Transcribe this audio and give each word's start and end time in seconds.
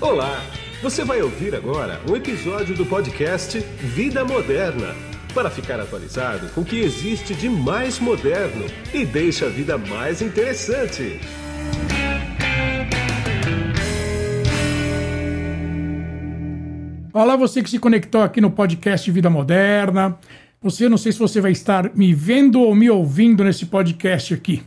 Olá! 0.00 0.40
Você 0.80 1.04
vai 1.04 1.20
ouvir 1.20 1.56
agora 1.56 2.00
um 2.08 2.14
episódio 2.14 2.72
do 2.76 2.86
podcast 2.86 3.58
Vida 3.58 4.24
Moderna 4.24 4.94
para 5.34 5.50
ficar 5.50 5.80
atualizado 5.80 6.48
com 6.50 6.60
o 6.60 6.64
que 6.64 6.78
existe 6.78 7.34
de 7.34 7.48
mais 7.48 7.98
moderno 7.98 8.64
e 8.94 9.04
deixa 9.04 9.46
a 9.46 9.48
vida 9.48 9.76
mais 9.76 10.22
interessante. 10.22 11.18
Olá, 17.12 17.34
você 17.34 17.60
que 17.60 17.68
se 17.68 17.80
conectou 17.80 18.22
aqui 18.22 18.40
no 18.40 18.52
podcast 18.52 19.10
Vida 19.10 19.28
Moderna. 19.28 20.16
Você, 20.62 20.88
não 20.88 20.96
sei 20.96 21.10
se 21.10 21.18
você 21.18 21.40
vai 21.40 21.50
estar 21.50 21.92
me 21.96 22.14
vendo 22.14 22.60
ou 22.60 22.72
me 22.72 22.88
ouvindo 22.88 23.42
nesse 23.42 23.66
podcast 23.66 24.32
aqui. 24.32 24.62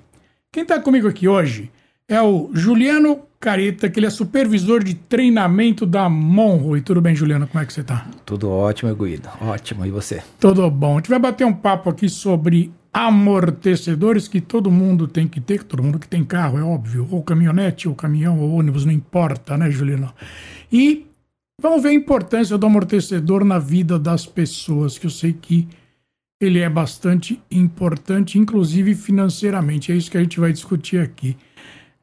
Quem 0.52 0.64
está 0.64 0.78
comigo 0.78 1.08
aqui 1.08 1.26
hoje 1.26 1.72
é 2.12 2.22
o 2.22 2.50
Juliano 2.54 3.22
Careta, 3.40 3.90
que 3.90 3.98
ele 3.98 4.06
é 4.06 4.10
supervisor 4.10 4.84
de 4.84 4.94
treinamento 4.94 5.86
da 5.86 6.10
Monroe. 6.10 6.82
Tudo 6.82 7.00
bem, 7.00 7.16
Juliano? 7.16 7.48
Como 7.48 7.64
é 7.64 7.66
que 7.66 7.72
você 7.72 7.80
está? 7.80 8.06
Tudo 8.26 8.50
ótimo, 8.50 8.94
Guido. 8.94 9.30
Ótimo. 9.40 9.86
E 9.86 9.92
você? 9.92 10.22
Tudo 10.38 10.70
bom. 10.70 10.96
A 10.96 10.98
gente 10.98 11.10
vai 11.10 11.20
bater 11.20 11.46
um 11.46 11.54
papo 11.54 11.90
aqui 11.90 12.10
sobre 12.10 12.70
amortecedores 12.92 14.28
que 14.28 14.42
todo 14.42 14.70
mundo 14.70 15.08
tem 15.08 15.26
que 15.26 15.40
ter, 15.40 15.64
todo 15.64 15.82
mundo 15.82 15.98
que 15.98 16.08
tem 16.08 16.22
carro, 16.26 16.58
é 16.58 16.62
óbvio, 16.62 17.08
ou 17.10 17.24
caminhonete, 17.24 17.88
ou 17.88 17.96
caminhão, 17.96 18.42
ou 18.42 18.52
ônibus, 18.52 18.84
não 18.84 18.92
importa, 18.92 19.58
né, 19.58 19.72
Juliano? 19.72 20.14
E 20.70 21.08
vamos 21.62 21.82
ver 21.82 21.90
a 21.90 21.94
importância 21.94 22.58
do 22.58 22.66
amortecedor 22.66 23.46
na 23.46 23.58
vida 23.58 23.98
das 23.98 24.26
pessoas, 24.26 24.98
que 24.98 25.06
eu 25.06 25.12
sei 25.12 25.32
que 25.32 25.66
ele 26.42 26.60
é 26.60 26.68
bastante 26.68 27.42
importante, 27.50 28.38
inclusive 28.38 28.96
financeiramente. 28.96 29.94
É 29.94 29.96
isso 29.96 30.12
que 30.12 30.18
a 30.18 30.22
gente 30.22 30.40
vai 30.42 30.52
discutir 30.52 31.00
aqui. 31.00 31.38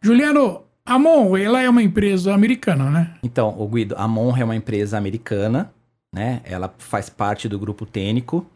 Juliano, 0.01 0.63
a 0.87 0.99
Monroe, 0.99 1.43
ela 1.43 1.61
é 1.61 1.69
uma 1.69 1.83
empresa 1.83 2.33
americana, 2.33 2.91
né? 2.91 3.15
Então, 3.23 3.55
o 3.59 3.69
Guido, 3.69 3.95
a 3.99 4.09
Monroe 4.09 4.41
é 4.41 4.45
uma 4.45 4.57
empresa 4.57 4.97
americana, 4.97 5.71
né? 6.13 6.41
Ela 6.45 6.73
faz 6.79 7.11
parte 7.11 7.49
do 7.49 7.59
grupo 7.59 7.85
Tênico. 7.85 8.47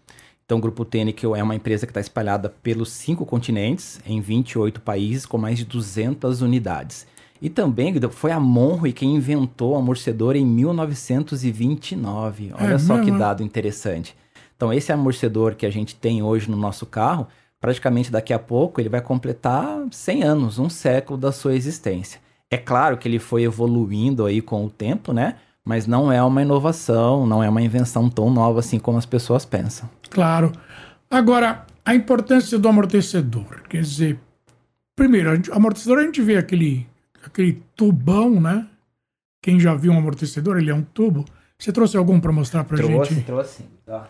Então, 0.45 0.59
o 0.59 0.61
grupo 0.61 0.85
Tênico 0.85 1.35
é 1.35 1.43
uma 1.43 1.55
empresa 1.55 1.87
que 1.87 1.91
está 1.91 2.01
espalhada 2.01 2.49
pelos 2.49 2.91
cinco 2.91 3.27
continentes, 3.27 4.01
em 4.07 4.21
28 4.21 4.81
países, 4.81 5.27
com 5.27 5.37
mais 5.37 5.59
de 5.59 5.65
200 5.65 6.43
unidades. 6.43 7.07
E 7.41 7.51
também, 7.51 7.93
Guido, 7.93 8.09
foi 8.09 8.31
a 8.31 8.39
Monroe 8.39 8.93
quem 8.93 9.17
inventou 9.17 9.73
o 9.73 9.77
amortecedor 9.77 10.37
em 10.37 10.47
1929. 10.47 12.53
Olha 12.55 12.75
É 12.75 12.79
só 12.79 13.03
que 13.03 13.11
dado 13.11 13.43
interessante. 13.43 14.15
Então, 14.57 14.73
esse 14.73 14.93
amortecedor 14.93 15.57
que 15.57 15.67
a 15.67 15.71
gente 15.71 15.97
tem 15.97 16.23
hoje 16.23 16.49
no 16.49 16.57
nosso 16.57 16.87
carro, 16.87 17.27
praticamente 17.63 18.11
daqui 18.11 18.33
a 18.35 18.39
pouco 18.41 18.81
ele 18.81 18.89
vai 18.89 19.01
completar 19.01 19.79
100 19.91 20.23
anos, 20.25 20.59
um 20.59 20.69
século 20.69 21.17
da 21.17 21.31
sua 21.31 21.55
existência. 21.55 22.21
É 22.51 22.59
claro 22.59 22.99
que 22.99 23.07
ele 23.09 23.21
foi 23.21 23.45
evoluindo 23.45 24.27
aí 24.27 24.43
com 24.43 24.67
o 24.67 24.69
tempo, 24.69 25.13
né? 25.13 25.37
Mas 25.65 25.87
não 25.87 26.11
é 26.11 26.21
uma 26.21 26.43
inovação, 26.43 27.25
não 27.25 27.41
é 27.41 27.49
uma 27.49 27.63
invenção 27.63 28.11
tão 28.11 28.29
nova 28.31 28.59
assim 28.59 28.81
como 28.81 28.99
as 28.99 29.07
pessoas 29.07 29.45
pensam. 29.45 29.89
Claro. 30.11 30.51
Agora, 31.09 31.65
a 31.85 31.95
importância 31.95 32.59
do 32.59 32.69
amortecedor. 32.69 33.63
Quer 33.69 33.83
dizer, 33.83 34.19
primeiro, 34.97 35.31
a 35.31 35.37
gente- 35.37 35.53
amortecedor 35.53 36.01
a 36.01 36.03
gente 36.03 36.21
vê 36.21 36.37
aquele, 36.37 36.85
aquele 37.25 37.63
tubão, 37.77 38.41
né? 38.41 38.67
Quem 39.41 39.61
já 39.61 39.73
viu 39.73 39.93
um 39.93 39.99
amortecedor, 39.99 40.59
ele 40.59 40.71
é 40.71 40.75
um 40.75 40.83
tubo. 40.83 41.25
Você 41.57 41.71
trouxe 41.71 41.97
algum 41.97 42.19
para 42.19 42.33
mostrar 42.33 42.65
trouxe, 42.65 43.15
gente? 43.15 43.25
trouxe. 43.25 43.65
Tá. 43.87 44.09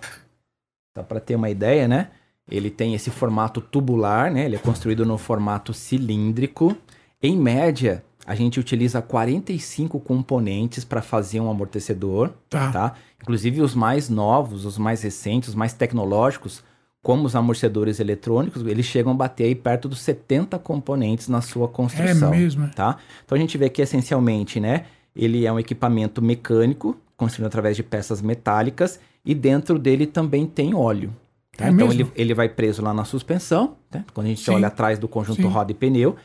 Só 0.97 1.03
para 1.03 1.21
ter 1.21 1.37
uma 1.37 1.51
ideia, 1.51 1.87
né? 1.87 2.09
Ele 2.51 2.71
tem 2.71 2.95
esse 2.95 3.11
formato 3.11 3.61
tubular, 3.61 4.31
né? 4.31 4.45
Ele 4.45 4.57
é 4.57 4.59
construído 4.59 5.07
no 5.07 5.17
formato 5.17 5.73
cilíndrico. 5.73 6.77
Em 7.23 7.37
média, 7.39 8.05
a 8.27 8.35
gente 8.35 8.59
utiliza 8.59 9.01
45 9.01 9.99
componentes 10.01 10.85
para 10.85 11.01
fazer 11.03 11.41
um 11.41 11.51
amortecedor, 11.51 12.31
Tá. 12.51 12.71
tá? 12.73 12.95
Inclusive 13.21 13.63
os 13.63 13.75
mais 13.75 14.09
novos, 14.09 14.65
os 14.65 14.77
mais 14.77 15.03
recentes, 15.03 15.51
os 15.51 15.55
mais 15.55 15.73
tecnológicos, 15.73 16.63
como 17.01 17.25
os 17.25 17.35
amortecedores 17.35 17.99
eletrônicos, 18.01 18.65
eles 18.67 18.87
chegam 18.87 19.13
a 19.13 19.15
bater 19.15 19.45
aí 19.45 19.55
perto 19.55 19.89
dos 19.89 20.01
70 20.01 20.59
componentes 20.59 21.29
na 21.29 21.41
sua 21.41 21.65
É 21.67 21.69
construção 21.69 22.31
mesmo. 22.31 22.65
é. 22.65 22.69
tá? 22.69 22.97
Então 23.25 23.37
a 23.37 23.41
gente 23.41 23.57
vê 23.59 23.69
que 23.69 23.83
essencialmente, 23.83 24.61
né, 24.61 24.85
ele 25.15 25.45
é 25.47 25.53
um 25.53 25.59
equipamento 25.59 26.21
mecânico 26.23 26.97
construído 27.17 27.47
através 27.47 27.77
de 27.77 27.83
peças 27.83 28.21
metálicas 28.23 29.01
e 29.25 29.35
dentro 29.35 29.79
dele 29.79 30.07
também 30.07 30.47
tem 30.47 30.75
óleo. 30.75 31.13
É 31.63 31.71
então 31.71 31.89
mesmo? 31.89 32.03
ele, 32.03 32.13
ele 32.15 32.35
vai 32.35 32.49
preso 32.49 32.83
lá 32.83 32.93
na 32.93 33.05
suspensão, 33.05 33.77
né? 33.93 34.05
Quando 34.13 34.27
a 34.27 34.31
gente 34.31 34.43
Sim. 34.43 34.53
olha 34.53 34.69
atrás 34.69 34.99
do 34.99 35.09
conjunto 35.09 35.43
Sim. 35.43 35.49
roda 35.49 35.73
e 35.73 35.75
pneu, 35.75 36.17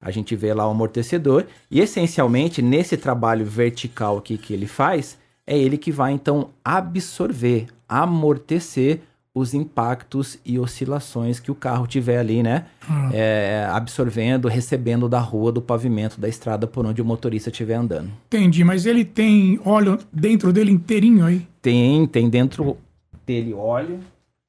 a 0.00 0.10
gente 0.10 0.36
vê 0.36 0.52
lá 0.52 0.66
o 0.66 0.70
amortecedor 0.70 1.46
e 1.70 1.80
essencialmente 1.80 2.60
nesse 2.60 2.96
trabalho 2.96 3.44
vertical 3.44 4.18
aqui 4.18 4.36
que 4.36 4.52
ele 4.52 4.66
faz, 4.66 5.18
é 5.46 5.56
ele 5.56 5.78
que 5.78 5.90
vai 5.90 6.12
então 6.12 6.50
absorver, 6.64 7.66
amortecer 7.88 9.00
os 9.36 9.52
impactos 9.52 10.38
e 10.46 10.58
oscilações 10.58 11.38
que 11.38 11.50
o 11.50 11.54
carro 11.54 11.86
tiver 11.86 12.18
ali, 12.18 12.42
né? 12.42 12.64
Ah, 12.88 13.10
é, 13.12 13.68
absorvendo, 13.70 14.48
recebendo 14.48 15.10
da 15.10 15.20
rua, 15.20 15.52
do 15.52 15.60
pavimento, 15.60 16.18
da 16.18 16.26
estrada 16.26 16.66
por 16.66 16.86
onde 16.86 17.02
o 17.02 17.04
motorista 17.04 17.50
estiver 17.50 17.74
andando. 17.74 18.10
Entendi, 18.28 18.64
mas 18.64 18.86
ele 18.86 19.04
tem 19.04 19.60
óleo 19.62 19.98
dentro 20.10 20.54
dele 20.54 20.70
inteirinho 20.70 21.26
aí. 21.26 21.46
Tem, 21.60 22.06
tem 22.06 22.30
dentro 22.30 22.78
dele 23.26 23.52
óleo. 23.52 24.00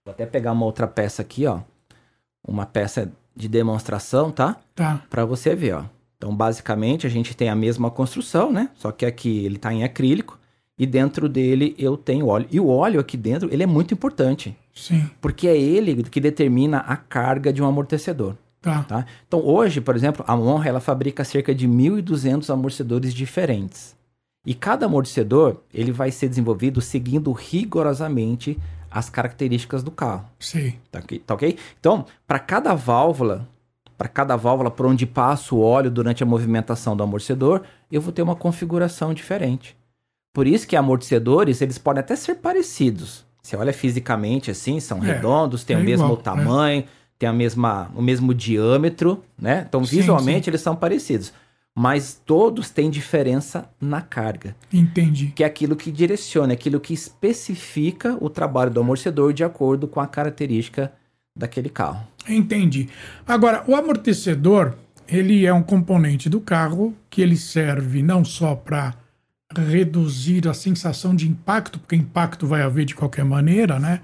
Vou 0.08 0.14
até 0.14 0.26
pegar 0.26 0.54
uma 0.54 0.66
outra 0.66 0.88
peça 0.88 1.22
aqui, 1.22 1.46
ó. 1.46 1.60
Uma 2.48 2.66
peça 2.66 3.12
de 3.36 3.50
demonstração, 3.50 4.32
tá? 4.32 4.56
Tá. 4.74 5.04
Para 5.10 5.26
você 5.26 5.54
ver, 5.54 5.76
ó. 5.76 5.84
Então, 6.18 6.34
basicamente, 6.34 7.06
a 7.06 7.10
gente 7.10 7.36
tem 7.36 7.50
a 7.50 7.56
mesma 7.56 7.92
construção, 7.92 8.50
né? 8.50 8.70
Só 8.76 8.90
que 8.90 9.06
aqui 9.06 9.44
ele 9.44 9.58
tá 9.58 9.74
em 9.74 9.84
acrílico 9.84 10.40
e 10.80 10.86
dentro 10.86 11.28
dele 11.28 11.76
eu 11.78 11.98
tenho 11.98 12.28
óleo. 12.28 12.48
E 12.50 12.58
o 12.58 12.70
óleo 12.70 13.02
aqui 13.02 13.18
dentro, 13.18 13.50
ele 13.52 13.64
é 13.64 13.66
muito 13.66 13.94
importante, 13.94 14.56
Sim. 14.74 15.10
porque 15.20 15.46
é 15.46 15.58
ele 15.58 16.02
que 16.04 16.22
determina 16.22 16.78
a 16.78 16.96
carga 16.96 17.52
de 17.52 17.62
um 17.62 17.68
amortecedor. 17.68 18.38
Tá. 18.62 18.84
tá? 18.84 19.06
Então, 19.28 19.46
hoje, 19.46 19.82
por 19.82 19.94
exemplo, 19.94 20.24
a 20.26 20.38
Monra 20.38 20.70
ela 20.70 20.80
fabrica 20.80 21.26
cerca 21.26 21.54
de 21.54 21.68
1.200 21.68 22.50
amortecedores 22.50 23.14
diferentes. 23.14 23.94
E 24.46 24.54
cada 24.54 24.86
amortecedor 24.86 25.58
ele 25.74 25.92
vai 25.92 26.12
ser 26.12 26.30
desenvolvido 26.30 26.80
seguindo 26.80 27.34
rigorosamente 27.34 28.58
as 28.90 29.10
características 29.10 29.84
do 29.84 29.92
carro. 29.92 30.26
Sei. 30.40 30.80
Tá 30.92 31.00
ok? 31.00 31.20
Tá 31.20 31.34
ok? 31.34 31.58
Então, 31.80 32.06
para 32.28 32.40
cada 32.40 32.74
válvula, 32.74 33.48
para 33.98 34.08
cada 34.08 34.36
válvula 34.36 34.70
por 34.72 34.86
onde 34.86 35.06
passa 35.06 35.54
o 35.56 35.62
óleo 35.62 35.90
durante 35.90 36.24
a 36.24 36.26
movimentação 36.26 36.96
do 36.96 37.04
amortecedor, 37.04 37.64
eu 37.92 38.02
vou 38.02 38.12
ter 38.12 38.22
uma 38.22 38.36
configuração 38.36 39.14
diferente. 39.14 39.76
Por 40.34 40.46
isso 40.46 40.68
que 40.68 40.76
amortecedores, 40.76 41.62
eles 41.62 41.78
podem 41.78 42.02
até 42.02 42.16
ser 42.16 42.36
parecidos. 42.36 43.26
Você 43.42 43.56
olha 43.56 43.74
fisicamente 43.74 44.52
assim, 44.52 44.80
são 44.80 45.00
É, 45.04 45.14
redondos, 45.14 45.64
têm 45.64 45.76
é 45.76 45.80
o 45.80 45.84
mesmo 45.84 46.06
igual, 46.06 46.18
tamanho, 46.18 46.84
têm 47.18 47.28
a 47.28 47.34
mesma, 47.34 47.90
o 47.96 48.02
mesmo 48.02 48.34
diâmetro, 48.34 49.24
né? 49.40 49.66
Então, 49.68 49.84
Sim, 49.84 49.98
visualmente, 49.98 50.50
eles 50.50 50.62
são 50.62 50.76
parecidos. 50.76 51.34
Mas 51.80 52.20
todos 52.26 52.72
têm 52.72 52.90
diferença 52.90 53.70
na 53.80 54.02
carga 54.02 54.56
Entendi. 54.74 55.28
que 55.28 55.44
é 55.44 55.46
aquilo 55.46 55.76
que 55.76 55.92
direciona, 55.92 56.54
aquilo 56.54 56.80
que 56.80 56.92
especifica 56.92 58.18
o 58.20 58.32
trabalho 58.32 58.72
do 58.72 58.80
amortecedor 58.80 59.32
de 59.32 59.44
acordo 59.44 59.88
com 59.88 60.00
a 60.00 60.08
característica 60.08 60.92
daquele 61.38 61.70
carro. 61.70 62.04
Entendi. 62.28 62.90
Agora, 63.28 63.64
o 63.68 63.76
amortecedor, 63.76 64.74
ele 65.08 65.46
é 65.46 65.54
um 65.54 65.62
componente 65.62 66.28
do 66.32 66.42
carro 66.42 66.96
que 67.12 67.22
ele 67.22 67.38
serve 67.38 68.02
não 68.02 68.26
só 68.26 68.56
para 68.56 68.96
reduzir 69.56 70.48
a 70.48 70.56
sensação 70.56 71.16
de 71.16 71.30
impacto, 71.30 71.78
porque 71.78 71.96
impacto 71.96 72.48
vai 72.48 72.64
haver 72.64 72.86
de 72.86 72.96
qualquer 72.96 73.24
maneira, 73.24 73.78
né? 73.78 74.02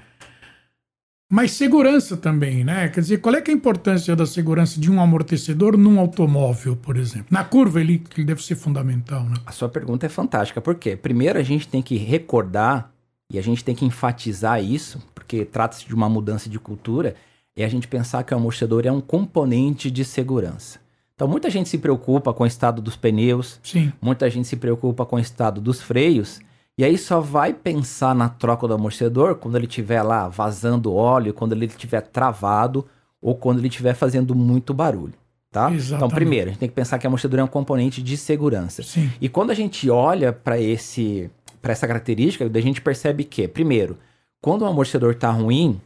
Mas 1.29 1.51
segurança 1.51 2.15
também, 2.15 2.63
né? 2.63 2.89
Quer 2.89 3.01
dizer, 3.01 3.17
qual 3.17 3.33
é, 3.33 3.41
que 3.41 3.49
é 3.49 3.53
a 3.53 3.57
importância 3.57 4.15
da 4.15 4.25
segurança 4.25 4.79
de 4.79 4.91
um 4.91 5.01
amortecedor 5.01 5.75
num 5.77 5.99
automóvel, 5.99 6.75
por 6.75 6.95
exemplo? 6.95 7.27
Na 7.31 7.43
curva, 7.43 7.81
ele, 7.81 8.03
ele 8.15 8.25
deve 8.25 8.43
ser 8.43 8.55
fundamental, 8.55 9.23
né? 9.23 9.35
A 9.45 9.51
sua 9.51 9.67
pergunta 9.67 10.05
é 10.05 10.09
fantástica, 10.09 10.61
por 10.61 10.75
quê? 10.75 10.95
Primeiro 10.95 11.39
a 11.39 11.43
gente 11.43 11.67
tem 11.67 11.81
que 11.81 11.95
recordar 11.97 12.91
e 13.31 13.39
a 13.39 13.41
gente 13.41 13.63
tem 13.63 13.73
que 13.73 13.83
enfatizar 13.83 14.63
isso, 14.63 15.01
porque 15.15 15.43
trata-se 15.43 15.87
de 15.87 15.95
uma 15.95 16.07
mudança 16.07 16.47
de 16.47 16.59
cultura, 16.59 17.15
e 17.57 17.63
a 17.63 17.67
gente 17.67 17.87
pensar 17.87 18.23
que 18.23 18.33
o 18.33 18.37
amortecedor 18.37 18.85
é 18.85 18.91
um 18.91 19.01
componente 19.01 19.89
de 19.89 20.05
segurança. 20.05 20.79
Então 21.15 21.27
muita 21.27 21.49
gente 21.49 21.69
se 21.69 21.77
preocupa 21.77 22.33
com 22.33 22.43
o 22.43 22.47
estado 22.47 22.81
dos 22.81 22.95
pneus, 22.95 23.59
Sim, 23.63 23.91
muita 24.01 24.29
gente 24.29 24.47
se 24.47 24.55
preocupa 24.55 25.05
com 25.05 25.15
o 25.15 25.19
estado 25.19 25.61
dos 25.61 25.81
freios, 25.81 26.39
e 26.77 26.83
aí 26.83 26.97
só 26.97 27.19
vai 27.19 27.53
pensar 27.53 28.15
na 28.15 28.29
troca 28.29 28.67
do 28.67 28.73
amortecedor 28.73 29.35
quando 29.35 29.55
ele 29.55 29.67
estiver 29.67 30.01
lá 30.01 30.27
vazando 30.27 30.93
óleo, 30.93 31.33
quando 31.33 31.53
ele 31.53 31.65
estiver 31.65 32.01
travado 32.01 32.85
ou 33.21 33.35
quando 33.35 33.59
ele 33.59 33.67
estiver 33.67 33.93
fazendo 33.93 34.33
muito 34.35 34.73
barulho, 34.73 35.13
tá? 35.51 35.71
Então, 35.71 36.09
primeiro, 36.09 36.47
a 36.47 36.49
gente 36.51 36.59
tem 36.59 36.69
que 36.69 36.75
pensar 36.75 36.97
que 36.97 37.05
o 37.05 37.09
amortecedor 37.09 37.39
é 37.39 37.43
um 37.43 37.47
componente 37.47 38.01
de 38.01 38.17
segurança. 38.17 38.83
sim, 38.83 39.09
E 39.21 39.29
quando 39.29 39.51
a 39.51 39.53
gente 39.53 39.89
olha 39.89 40.33
para 40.33 40.59
esse 40.59 41.29
para 41.61 41.71
essa 41.71 41.87
característica, 41.87 42.45
a 42.45 42.61
gente 42.61 42.81
percebe 42.81 43.23
que, 43.23 43.47
primeiro, 43.47 43.97
quando 44.41 44.63
o 44.63 44.65
amortecedor 44.65 45.13
está 45.13 45.31
ruim, 45.31 45.79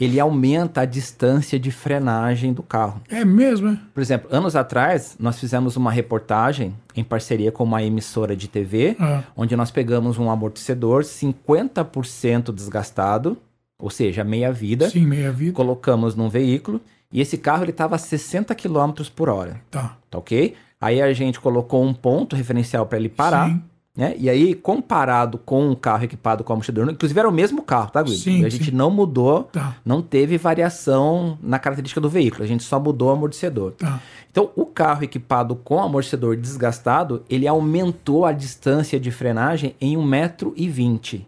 ele 0.00 0.18
aumenta 0.20 0.80
a 0.80 0.84
distância 0.84 1.58
de 1.58 1.70
frenagem 1.70 2.52
do 2.52 2.62
carro. 2.62 3.00
É 3.08 3.24
mesmo, 3.24 3.68
é? 3.68 3.78
Por 3.94 4.00
exemplo, 4.00 4.28
anos 4.34 4.56
atrás, 4.56 5.16
nós 5.18 5.38
fizemos 5.38 5.76
uma 5.76 5.90
reportagem 5.92 6.74
em 6.96 7.04
parceria 7.04 7.52
com 7.52 7.64
uma 7.64 7.82
emissora 7.82 8.34
de 8.36 8.48
TV, 8.48 8.96
Ah, 8.98 9.22
onde 9.36 9.54
nós 9.56 9.70
pegamos 9.70 10.18
um 10.18 10.30
amortecedor 10.30 11.04
50% 11.04 12.52
desgastado, 12.52 13.36
ou 13.78 13.90
seja, 13.90 14.22
meia 14.24 14.52
vida, 14.52 14.88
sim, 14.90 15.04
meia 15.06 15.32
vida. 15.32 15.52
colocamos 15.52 16.14
num 16.14 16.28
veículo 16.28 16.80
e 17.12 17.20
esse 17.20 17.36
carro 17.36 17.64
ele 17.64 17.70
estava 17.72 17.96
a 17.96 17.98
60 17.98 18.54
km 18.54 18.92
por 19.14 19.28
hora, 19.28 19.60
Tá. 19.70 19.96
tá 20.10 20.18
ok? 20.18 20.54
Aí 20.80 21.00
a 21.00 21.12
gente 21.12 21.38
colocou 21.40 21.84
um 21.84 21.94
ponto 21.94 22.34
referencial 22.34 22.86
para 22.86 22.98
ele 22.98 23.08
parar, 23.08 23.48
Sim. 23.48 23.62
Né? 23.96 24.14
E 24.18 24.30
aí, 24.30 24.54
comparado 24.54 25.36
com 25.38 25.68
um 25.68 25.74
carro 25.74 26.04
equipado 26.04 26.42
com 26.42 26.52
amortecedor, 26.52 26.88
inclusive 26.90 27.18
era 27.20 27.28
o 27.28 27.32
mesmo 27.32 27.62
carro, 27.62 27.90
tá, 27.90 28.02
Guido? 28.02 28.16
Sim, 28.16 28.44
a 28.44 28.48
gente 28.48 28.66
sim. 28.70 28.70
não 28.76 28.90
mudou, 28.90 29.44
Tá, 29.52 29.76
não 29.84 30.00
teve 30.00 30.38
variação 30.38 31.38
na 31.42 31.58
característica 31.58 32.00
do 32.00 32.08
veículo, 32.08 32.42
a 32.42 32.46
gente 32.46 32.62
só 32.62 32.80
mudou 32.80 33.08
o 33.08 33.12
amortecedor. 33.12 33.72
tá. 33.72 34.00
Então, 34.30 34.48
o 34.56 34.64
carro 34.64 35.04
equipado 35.04 35.54
com 35.56 35.78
amortecedor 35.82 36.36
desgastado, 36.38 37.22
ele 37.28 37.46
aumentou 37.46 38.24
a 38.24 38.32
distância 38.32 38.98
de 38.98 39.10
frenagem 39.10 39.76
em 39.78 39.94
1,20m. 39.98 41.26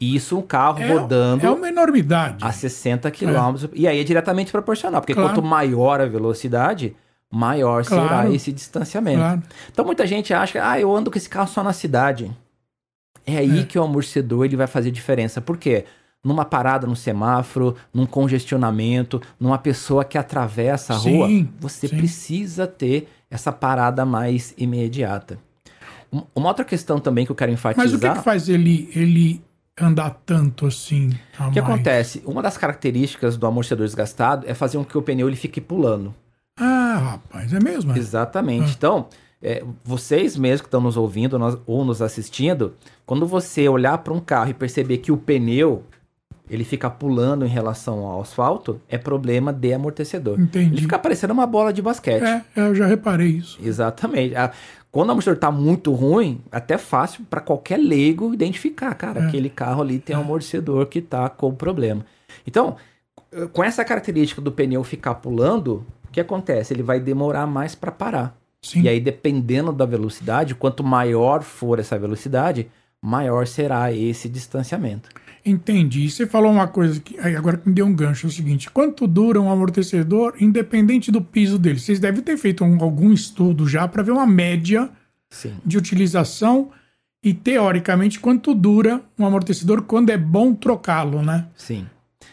Isso 0.00 0.36
um 0.36 0.42
carro 0.42 0.80
É, 0.82 0.92
rodando 0.92 1.46
é 1.46 1.50
uma 1.50 1.68
enormidade. 1.68 2.44
a 2.44 2.52
60 2.52 3.10
km. 3.10 3.68
E 3.72 3.86
aí 3.88 3.98
é 3.98 4.04
diretamente 4.04 4.52
proporcional, 4.52 5.00
porque 5.00 5.14
Claro. 5.14 5.30
quanto 5.30 5.42
maior 5.42 6.00
a 6.00 6.06
velocidade, 6.06 6.94
maior 7.34 7.84
será 7.84 8.06
Claro. 8.08 8.34
esse 8.34 8.52
distanciamento. 8.52 9.18
Claro. 9.18 9.42
Então 9.72 9.84
muita 9.84 10.06
gente 10.06 10.32
acha 10.32 10.52
que 10.52 10.58
ah, 10.58 10.78
eu 10.78 10.94
ando 10.94 11.10
com 11.10 11.18
esse 11.18 11.28
carro 11.28 11.48
só 11.48 11.62
na 11.62 11.72
cidade. 11.72 12.30
É 13.26 13.38
aí 13.38 13.60
É. 13.60 13.64
que 13.64 13.78
o 13.78 13.82
amortecedor 13.82 14.44
ele 14.44 14.56
vai 14.56 14.66
fazer 14.66 14.90
diferença. 14.90 15.40
Por 15.40 15.56
quê? 15.56 15.84
Numa 16.22 16.44
parada 16.44 16.86
no 16.86 16.96
semáforo, 16.96 17.76
num 17.92 18.06
congestionamento, 18.06 19.20
numa 19.38 19.58
pessoa 19.58 20.04
que 20.04 20.16
atravessa 20.16 20.94
a 20.94 20.98
Sim, 20.98 21.16
rua, 21.16 21.48
você 21.60 21.86
sim. 21.88 21.96
precisa 21.96 22.66
ter 22.66 23.08
essa 23.30 23.50
parada 23.52 24.04
mais 24.06 24.54
imediata. 24.56 25.38
Um- 26.12 26.22
Uma 26.34 26.48
outra 26.48 26.64
questão 26.64 26.98
também 27.00 27.26
que 27.26 27.32
eu 27.32 27.36
quero 27.36 27.50
enfatizar. 27.52 27.84
Mas 27.84 27.94
o 27.94 27.98
que, 27.98 28.08
que 28.10 28.22
faz 28.22 28.48
ele, 28.48 28.88
ele 28.94 29.42
andar 29.78 30.10
tanto 30.24 30.66
assim? 30.66 31.08
O 31.08 31.50
que 31.50 31.60
mais? 31.60 31.72
acontece? 31.74 32.22
Uma 32.24 32.40
das 32.40 32.56
características 32.56 33.36
do 33.36 33.46
amortecedor 33.46 33.84
desgastado 33.84 34.46
é 34.48 34.54
fazer 34.54 34.78
com 34.78 34.84
que 34.84 34.96
o 34.96 35.02
pneu 35.02 35.26
ele 35.28 35.36
fique 35.36 35.60
pulando. 35.60 36.14
Ah, 36.94 37.10
rapaz, 37.12 37.52
é 37.52 37.60
mesmo? 37.60 37.92
é? 37.92 37.98
Exatamente. 37.98 38.70
Ah. 38.70 38.74
Então, 38.76 39.06
é, 39.42 39.62
vocês 39.84 40.36
mesmos 40.36 40.62
que 40.62 40.66
estão 40.68 40.80
nos 40.80 40.96
ouvindo 40.96 41.38
nós- 41.38 41.58
ou 41.66 41.84
nos 41.84 42.00
assistindo, 42.00 42.74
quando 43.04 43.26
você 43.26 43.68
olhar 43.68 43.98
para 43.98 44.12
um 44.12 44.20
carro 44.20 44.50
e 44.50 44.54
perceber 44.54 44.98
que 44.98 45.12
o 45.12 45.16
pneu 45.16 45.82
ele 46.48 46.62
fica 46.64 46.90
pulando 46.90 47.44
em 47.46 47.48
relação 47.48 48.00
ao 48.06 48.20
asfalto, 48.20 48.78
é 48.88 48.98
problema 48.98 49.50
de 49.52 49.72
amortecedor. 49.72 50.38
Entendi. 50.38 50.74
Ele 50.74 50.80
fica 50.82 50.98
parecendo 50.98 51.32
uma 51.32 51.46
bola 51.46 51.72
de 51.72 51.80
basquete. 51.80 52.22
É, 52.22 52.44
é, 52.54 52.60
eu 52.68 52.74
já 52.74 52.86
reparei 52.86 53.28
isso. 53.28 53.58
Exatamente. 53.62 54.34
Ah, 54.36 54.50
Quando 54.92 55.08
o 55.08 55.12
amortecedor 55.12 55.40
tá 55.40 55.50
muito 55.50 55.90
ruim, 55.92 56.40
até 56.52 56.78
fácil 56.78 57.24
para 57.28 57.40
qualquer 57.40 57.78
leigo 57.78 58.32
identificar, 58.32 58.94
cara, 58.94 59.22
É. 59.22 59.26
aquele 59.26 59.48
carro 59.50 59.82
ali 59.82 59.98
tem 59.98 60.14
um 60.16 60.20
amortecedor 60.20 60.86
que 60.86 61.00
tá 61.00 61.28
com 61.28 61.52
problema. 61.52 62.04
Então, 62.46 62.76
com 63.52 63.64
essa 63.64 63.84
característica 63.84 64.40
do 64.40 64.52
pneu 64.52 64.84
ficar 64.84 65.14
pulando, 65.16 65.84
que 66.14 66.20
acontece? 66.20 66.72
Ele 66.72 66.82
vai 66.82 67.00
demorar 67.00 67.46
mais 67.46 67.74
para 67.74 67.90
parar. 67.92 68.36
Sim. 68.62 68.82
E 68.82 68.88
aí, 68.88 68.98
dependendo 69.00 69.72
da 69.72 69.84
velocidade, 69.84 70.54
quanto 70.54 70.82
maior 70.82 71.42
for 71.42 71.78
essa 71.78 71.98
velocidade, 71.98 72.68
maior 73.02 73.46
será 73.46 73.92
esse 73.92 74.28
distanciamento. 74.28 75.08
Entendi. 75.44 76.08
Você 76.08 76.26
falou 76.26 76.50
uma 76.50 76.66
coisa 76.66 76.98
que 77.00 77.18
agora 77.18 77.58
que 77.58 77.68
me 77.68 77.74
deu 77.74 77.84
um 77.84 77.94
gancho. 77.94 78.26
É 78.26 78.30
o 78.30 78.32
seguinte: 78.32 78.70
quanto 78.70 79.06
dura 79.06 79.38
um 79.40 79.50
amortecedor, 79.50 80.34
independente 80.40 81.12
do 81.12 81.20
piso 81.20 81.58
dele? 81.58 81.78
Vocês 81.78 82.00
devem 82.00 82.22
ter 82.22 82.38
feito 82.38 82.64
um- 82.64 82.82
algum 82.82 83.12
estudo 83.12 83.68
já 83.68 83.86
para 83.86 84.02
ver 84.02 84.12
uma 84.12 84.26
média 84.26 84.88
Sim. 85.28 85.52
de 85.66 85.76
utilização 85.76 86.70
e, 87.22 87.34
teoricamente, 87.34 88.18
quanto 88.18 88.54
dura 88.54 89.02
um 89.18 89.26
amortecedor 89.26 89.82
quando 89.82 90.08
é 90.10 90.16
bom 90.16 90.54
trocá-lo, 90.54 91.22
né? 91.22 91.46
Sim. 91.54 91.86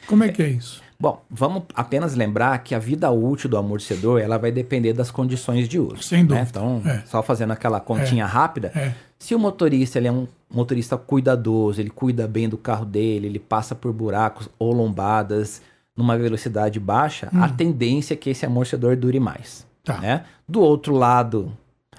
Como 0.07 0.23
é 0.23 0.29
que 0.29 0.41
é 0.41 0.47
isso? 0.49 0.81
Bom, 1.01 1.19
vamos 1.29 1.63
apenas 1.73 2.13
lembrar 2.13 2.55
que 2.59 2.75
a 2.75 2.79
vida 2.79 3.09
útil 3.09 3.49
do 3.49 3.57
amortecedor 3.57 4.21
ela 4.21 4.37
vai 4.37 4.51
depender 4.51 4.93
das 4.93 5.09
condições 5.09 5.67
de 5.67 5.79
uso. 5.79 6.03
Sem 6.03 6.19
né? 6.21 6.27
dúvida. 6.27 6.47
Então, 6.49 6.81
É. 6.85 7.01
só 7.07 7.23
fazendo 7.23 7.51
aquela 7.51 7.79
continha 7.79 8.25
rápida, 8.27 8.71
É. 8.75 8.93
se 9.17 9.33
o 9.33 9.39
motorista 9.39 9.97
ele 9.97 10.07
é 10.07 10.11
um 10.11 10.27
motorista 10.53 10.97
cuidadoso, 10.97 11.81
ele 11.81 11.89
cuida 11.89 12.27
bem 12.27 12.47
do 12.47 12.57
carro 12.57 12.85
dele, 12.85 13.25
ele 13.25 13.39
passa 13.39 13.73
por 13.73 13.91
buracos 13.91 14.47
ou 14.59 14.71
lombadas 14.73 15.61
numa 15.97 16.15
velocidade 16.17 16.79
baixa, 16.79 17.29
a 17.33 17.49
tendência 17.49 18.13
é 18.13 18.17
que 18.17 18.29
esse 18.29 18.45
amortecedor 18.45 18.95
dure 18.95 19.19
mais. 19.19 19.65
Tá. 19.83 19.97
né? 19.97 20.25
Do 20.47 20.61
outro 20.61 20.93
lado, 20.93 21.51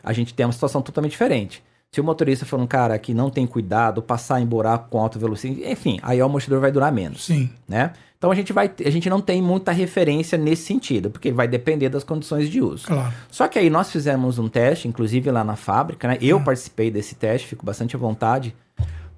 a 0.04 0.12
gente 0.12 0.32
tem 0.32 0.46
uma 0.46 0.52
situação 0.52 0.80
totalmente 0.80 1.10
diferente. 1.10 1.60
Se 1.90 2.00
o 2.00 2.04
motorista 2.04 2.46
for 2.46 2.58
um 2.58 2.66
cara 2.66 2.96
que 2.98 3.12
não 3.12 3.28
tem 3.28 3.46
cuidado, 3.46 4.00
passar 4.00 4.40
em 4.40 4.46
buraco 4.46 4.88
com 4.88 4.98
alta 5.00 5.18
velocidade, 5.18 5.68
enfim, 5.68 5.98
aí 6.02 6.22
o 6.22 6.24
amortecedor 6.24 6.60
vai 6.60 6.70
durar 6.72 6.90
menos 6.92 7.24
Sim. 7.24 7.50
né? 7.68 7.92
Então 8.22 8.30
a 8.30 8.36
gente 8.36 8.52
vai, 8.52 8.70
a 8.86 8.88
gente 8.90 9.10
não 9.10 9.20
tem 9.20 9.42
muita 9.42 9.72
referência 9.72 10.38
nesse 10.38 10.62
sentido, 10.62 11.10
porque 11.10 11.32
vai 11.32 11.48
depender 11.48 11.88
das 11.88 12.04
condições 12.04 12.48
de 12.48 12.60
uso. 12.62 12.86
Claro. 12.86 13.12
Só 13.28 13.48
que 13.48 13.58
aí 13.58 13.68
nós 13.68 13.90
fizemos 13.90 14.38
um 14.38 14.48
teste, 14.48 14.86
inclusive 14.86 15.28
lá 15.28 15.42
na 15.42 15.56
fábrica, 15.56 16.06
né? 16.06 16.18
Eu 16.20 16.40
participei 16.40 16.88
desse 16.88 17.16
teste, 17.16 17.48
fico 17.48 17.66
bastante 17.66 17.96
à 17.96 17.98
vontade 17.98 18.54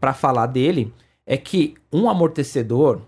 para 0.00 0.14
falar 0.14 0.46
dele, 0.46 0.90
é 1.26 1.36
que 1.36 1.74
um 1.92 2.08
amortecedor 2.08 3.02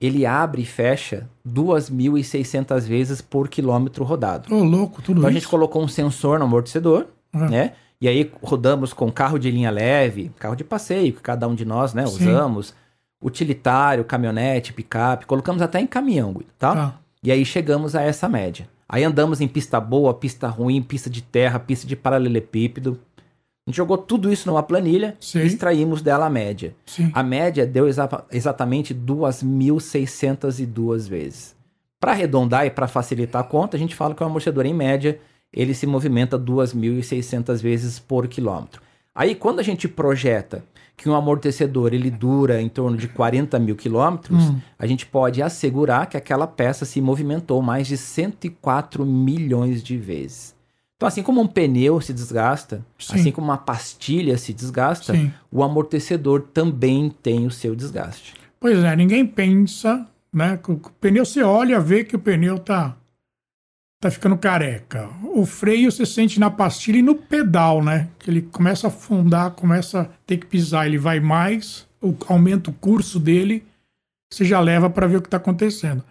ele 0.00 0.24
abre 0.24 0.62
e 0.62 0.64
fecha 0.64 1.28
2.600 1.44 2.82
vezes 2.82 3.20
por 3.20 3.48
quilômetro 3.48 4.04
rodado. 4.04 4.54
Ô, 4.54 4.62
louco, 4.62 5.02
tudo 5.02 5.18
Então 5.18 5.28
a 5.28 5.32
isso. 5.32 5.40
gente 5.40 5.48
colocou 5.50 5.82
um 5.82 5.88
sensor 5.88 6.38
no 6.38 6.44
amortecedor, 6.44 7.06
Ah. 7.32 7.48
né? 7.48 7.72
E 8.00 8.06
aí 8.06 8.30
rodamos 8.40 8.92
com 8.92 9.10
carro 9.10 9.36
de 9.36 9.50
linha 9.50 9.70
leve, 9.70 10.30
carro 10.38 10.54
de 10.54 10.62
passeio, 10.62 11.12
que 11.12 11.20
cada 11.20 11.48
um 11.48 11.56
de 11.56 11.64
nós, 11.64 11.92
né, 11.92 12.06
Sim. 12.06 12.14
usamos, 12.28 12.72
utilitário, 13.20 14.04
caminhonete, 14.04 14.72
picape, 14.72 15.26
colocamos 15.26 15.60
até 15.62 15.80
em 15.80 15.86
caminhão, 15.86 16.32
Guido, 16.32 16.50
tá? 16.58 16.74
Tá. 16.74 16.94
E 17.22 17.30
aí 17.30 17.44
chegamos 17.44 17.94
a 17.94 18.02
essa 18.02 18.28
média. 18.28 18.68
Aí 18.88 19.04
andamos 19.04 19.40
em 19.40 19.46
pista 19.48 19.78
boa, 19.80 20.12
pista 20.14 20.48
ruim, 20.48 20.82
pista 20.82 21.08
de 21.10 21.22
terra, 21.22 21.58
pista 21.58 21.86
de 21.86 21.94
paralelepípedo. 21.94 22.98
A 23.66 23.70
gente 23.70 23.76
jogou 23.76 23.98
tudo 23.98 24.32
isso 24.32 24.48
numa 24.48 24.62
planilha 24.62 25.16
Sim. 25.20 25.40
e 25.40 25.46
extraímos 25.46 26.02
dela 26.02 26.26
a 26.26 26.30
média. 26.30 26.74
Sim. 26.86 27.10
A 27.14 27.22
média 27.22 27.66
deu 27.66 27.86
exa- 27.86 28.24
exatamente 28.32 28.92
2.602 30.00 31.08
vezes. 31.08 31.54
Para 32.00 32.12
arredondar 32.12 32.66
e 32.66 32.70
para 32.70 32.88
facilitar 32.88 33.42
a 33.42 33.44
conta, 33.44 33.76
a 33.76 33.80
gente 33.80 33.94
fala 33.94 34.14
que 34.14 34.22
o 34.22 34.26
amortecedor, 34.26 34.64
em 34.66 34.74
média, 34.74 35.20
ele 35.52 35.74
se 35.74 35.86
movimenta 35.86 36.38
2.600 36.38 37.60
vezes 37.60 37.98
por 37.98 38.26
quilômetro. 38.26 38.80
Aí, 39.20 39.34
quando 39.34 39.60
a 39.60 39.62
gente 39.62 39.86
projeta 39.86 40.64
que 40.96 41.06
um 41.06 41.14
amortecedor 41.14 41.92
ele 41.92 42.10
dura 42.10 42.58
em 42.58 42.70
torno 42.70 42.96
de 42.96 43.06
40 43.06 43.58
mil 43.58 43.76
quilômetros, 43.76 44.44
Hum. 44.44 44.58
a 44.78 44.86
gente 44.86 45.04
pode 45.04 45.42
assegurar 45.42 46.06
que 46.06 46.16
aquela 46.16 46.46
peça 46.46 46.86
se 46.86 47.02
movimentou 47.02 47.60
mais 47.60 47.86
de 47.86 47.98
104 47.98 49.04
milhões 49.04 49.82
de 49.82 49.98
vezes. 49.98 50.54
Então, 50.96 51.06
assim 51.06 51.22
como 51.22 51.38
um 51.38 51.46
pneu 51.46 52.00
se 52.00 52.14
desgasta, 52.14 52.82
Sim. 52.98 53.14
assim 53.16 53.30
como 53.30 53.48
uma 53.48 53.58
pastilha 53.58 54.38
se 54.38 54.54
desgasta, 54.54 55.12
Sim. 55.12 55.30
o 55.52 55.62
amortecedor 55.62 56.40
também 56.54 57.14
tem 57.22 57.46
o 57.46 57.50
seu 57.50 57.76
desgaste. 57.76 58.32
Pois 58.58 58.82
é, 58.82 58.96
ninguém 58.96 59.26
pensa, 59.26 60.06
né? 60.32 60.58
O 60.66 60.76
pneu 60.98 61.26
você 61.26 61.42
olha, 61.42 61.78
vê 61.78 62.04
que 62.04 62.16
o 62.16 62.18
pneu 62.18 62.58
tá 62.58 62.96
tá 64.00 64.10
ficando 64.10 64.36
careca. 64.38 65.08
O 65.34 65.44
freio 65.44 65.92
você 65.92 66.06
sente 66.06 66.40
na 66.40 66.50
pastilha 66.50 66.98
e 66.98 67.02
no 67.02 67.14
pedal, 67.14 67.84
né? 67.84 68.08
Que 68.18 68.30
ele 68.30 68.42
começa 68.42 68.86
a 68.86 68.88
afundar, 68.88 69.50
começa 69.52 70.00
a 70.00 70.04
ter 70.26 70.38
que 70.38 70.46
pisar, 70.46 70.86
ele 70.86 70.96
vai 70.98 71.20
mais, 71.20 71.86
o- 72.00 72.14
aumenta 72.26 72.70
o 72.70 72.72
curso 72.72 73.20
dele, 73.20 73.62
você 74.32 74.44
já 74.44 74.58
leva 74.58 74.88
para 74.88 75.06
ver 75.06 75.16
o 75.18 75.22
que 75.22 75.28
tá 75.28 75.36
acontecendo. 75.36 76.02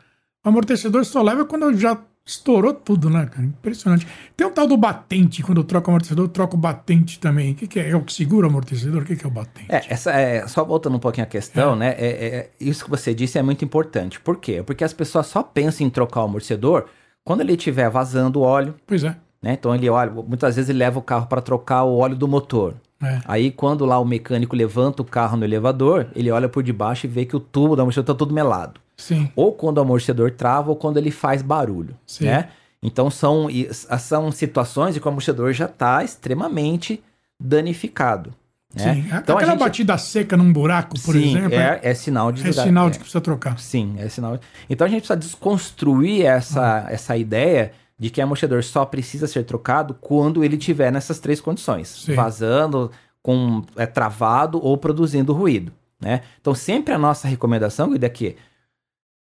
O 0.45 0.49
amortecedor 0.49 1.03
só 1.03 1.21
leva 1.23 1.45
quando 1.45 1.75
já 1.75 1.97
estourou 2.25 2.75
tudo, 2.75 3.09
né, 3.09 3.25
cara? 3.25 3.43
Impressionante. 3.43 4.05
Tem 4.37 4.45
um 4.45 4.51
tal 4.51 4.67
do 4.67 4.77
batente, 4.77 5.41
quando 5.41 5.57
eu 5.61 5.63
troco 5.63 5.89
o 5.89 5.91
amortecedor, 5.91 6.25
eu 6.25 6.29
troco 6.29 6.55
o 6.55 6.59
batente 6.59 7.17
também. 7.19 7.53
O 7.53 7.55
que, 7.55 7.65
que 7.65 7.79
é? 7.79 7.89
É 7.89 7.95
o 7.95 8.03
que 8.03 8.13
segura 8.13 8.45
o 8.45 8.49
amortecedor? 8.51 9.01
O 9.01 9.05
que, 9.05 9.15
que 9.15 9.25
é 9.25 9.27
o 9.27 9.31
batente? 9.31 9.65
É, 9.67 9.81
essa 9.89 10.11
é, 10.11 10.47
só 10.47 10.63
voltando 10.63 10.95
um 10.97 10.99
pouquinho 10.99 11.25
à 11.25 11.27
questão, 11.29 11.75
né? 11.75 11.95
é- 11.97 12.27
é- 12.27 12.49
isso 12.59 12.83
que 12.83 12.89
você 12.89 13.15
disse 13.15 13.39
é 13.39 13.41
muito 13.41 13.65
importante. 13.65 14.19
Por 14.19 14.37
quê? 14.37 14.61
Porque 14.63 14.83
as 14.83 14.93
pessoas 14.93 15.25
só 15.25 15.41
pensam 15.41 15.87
em 15.87 15.89
trocar 15.89 16.21
o 16.21 16.25
amortecedor 16.25 16.85
quando 17.29 17.41
ele 17.41 17.53
estiver 17.53 17.87
vazando 17.91 18.41
óleo, 18.41 18.73
Pois 18.87 19.03
é. 19.03 19.15
né? 19.39 19.53
Então 19.53 19.75
ele 19.75 19.87
olha, 19.87 20.09
muitas 20.09 20.55
vezes 20.55 20.67
ele 20.67 20.79
leva 20.79 20.97
o 20.97 21.01
carro 21.03 21.27
para 21.27 21.39
trocar 21.41 21.83
o 21.83 21.95
óleo 21.95 22.15
do 22.15 22.27
motor. 22.27 22.73
É. 22.99 23.19
Aí 23.23 23.51
quando 23.51 23.85
lá 23.85 23.99
o 23.99 24.03
mecânico 24.03 24.55
levanta 24.55 25.03
o 25.03 25.05
carro 25.05 25.37
no 25.37 25.45
elevador, 25.45 26.07
ele 26.15 26.31
olha 26.31 26.49
por 26.49 26.63
debaixo 26.63 27.05
e 27.05 27.07
vê 27.07 27.25
que 27.25 27.35
o 27.35 27.39
tubo 27.39 27.75
do 27.75 27.83
amortecedor 27.83 28.15
está 28.15 28.17
todo 28.17 28.33
melado. 28.33 28.81
Sim. 28.97 29.31
Ou 29.35 29.53
quando 29.53 29.77
o 29.77 29.81
amortecedor 29.81 30.31
trava 30.31 30.71
ou 30.71 30.75
quando 30.75 30.97
ele 30.97 31.11
faz 31.11 31.43
barulho, 31.43 31.95
Sim. 32.03 32.25
né? 32.25 32.49
Então 32.81 33.11
são, 33.11 33.45
são 33.99 34.31
situações 34.31 34.97
em 34.97 34.99
que 34.99 35.05
o 35.05 35.09
amortecedor 35.09 35.53
já 35.53 35.65
está 35.65 36.03
extremamente 36.03 36.99
danificado. 37.39 38.33
Né? 38.75 38.93
Sim. 38.93 38.99
Então, 39.07 39.35
a 39.35 39.39
Aquela 39.39 39.51
gente- 39.53 39.59
batida 39.59 39.97
seca 39.97 40.37
num 40.37 40.53
buraco, 40.53 40.99
por 41.01 41.13
Sim, 41.15 41.37
exemplo, 41.37 41.57
é, 41.57 41.79
é 41.81 41.93
sinal 41.93 42.31
de 42.31 42.41
é 42.41 42.43
desgaste. 42.45 42.69
sinal 42.69 42.87
é. 42.87 42.89
de 42.91 42.97
que 42.97 43.03
precisa 43.03 43.21
trocar. 43.21 43.59
Sim, 43.59 43.95
é 43.97 44.07
sinal. 44.09 44.39
Então 44.69 44.85
a 44.85 44.89
gente 44.89 44.99
precisa 45.01 45.17
desconstruir 45.17 46.25
essa, 46.25 46.85
essa 46.89 47.17
ideia 47.17 47.71
de 47.97 48.09
que 48.09 48.21
amortecedor 48.21 48.63
só 48.63 48.85
precisa 48.85 49.27
ser 49.27 49.43
trocado 49.43 49.93
quando 49.95 50.43
ele 50.43 50.55
tiver 50.57 50.91
nessas 50.91 51.19
três 51.19 51.41
condições: 51.41 51.87
Sim. 52.05 52.13
vazando, 52.13 52.91
com 53.23 53.63
é, 53.75 53.85
travado 53.85 54.63
ou 54.63 54.77
produzindo 54.77 55.33
ruído. 55.33 55.71
Né? 55.99 56.21
Então 56.39 56.53
sempre 56.55 56.93
a 56.93 56.97
nossa 56.97 57.27
recomendação 57.27 57.89
Guido, 57.91 58.05
é 58.05 58.09
que 58.09 58.37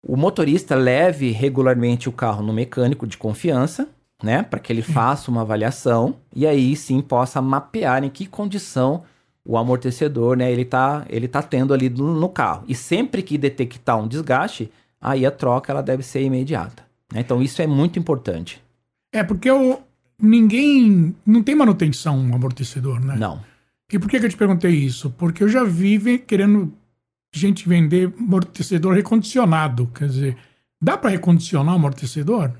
o 0.02 0.16
motorista 0.16 0.74
leve 0.74 1.30
regularmente 1.30 2.08
o 2.08 2.12
carro 2.12 2.42
no 2.42 2.52
mecânico 2.52 3.06
de 3.06 3.16
confiança, 3.16 3.88
né, 4.22 4.42
para 4.42 4.58
que 4.58 4.72
ele 4.72 4.82
faça 4.82 5.30
uma 5.30 5.42
avaliação 5.42 6.16
e 6.34 6.46
aí 6.46 6.74
sim 6.74 7.00
possa 7.00 7.40
mapear 7.40 8.02
em 8.02 8.10
que 8.10 8.26
condição 8.26 9.04
o 9.44 9.58
amortecedor, 9.58 10.36
né, 10.36 10.50
ele 10.50 10.64
tá, 10.64 11.04
ele 11.08 11.28
tá 11.28 11.42
tendo 11.42 11.74
ali 11.74 11.90
no, 11.90 12.18
no 12.18 12.28
carro. 12.28 12.64
E 12.66 12.74
sempre 12.74 13.22
que 13.22 13.36
detectar 13.36 13.98
um 13.98 14.08
desgaste, 14.08 14.70
aí 15.00 15.26
a 15.26 15.30
troca 15.30 15.70
ela 15.72 15.82
deve 15.82 16.02
ser 16.02 16.22
imediata. 16.22 16.82
né? 17.12 17.20
Então 17.20 17.42
isso 17.42 17.60
é 17.60 17.66
muito 17.66 17.98
importante. 17.98 18.62
É 19.12 19.22
porque 19.22 19.50
o, 19.50 19.78
ninguém. 20.18 21.14
Não 21.26 21.42
tem 21.42 21.54
manutenção 21.54 22.18
um 22.18 22.34
amortecedor, 22.34 23.00
né? 23.00 23.16
Não. 23.18 23.40
E 23.92 23.98
por 23.98 24.08
que, 24.08 24.18
que 24.18 24.26
eu 24.26 24.30
te 24.30 24.36
perguntei 24.36 24.72
isso? 24.72 25.10
Porque 25.10 25.44
eu 25.44 25.48
já 25.48 25.62
vi 25.62 26.18
querendo 26.18 26.72
gente 27.32 27.68
vender 27.68 28.12
amortecedor 28.18 28.94
recondicionado. 28.94 29.88
Quer 29.94 30.08
dizer, 30.08 30.36
dá 30.80 30.96
para 30.96 31.10
recondicionar 31.10 31.74
o 31.74 31.76
amortecedor? 31.76 32.50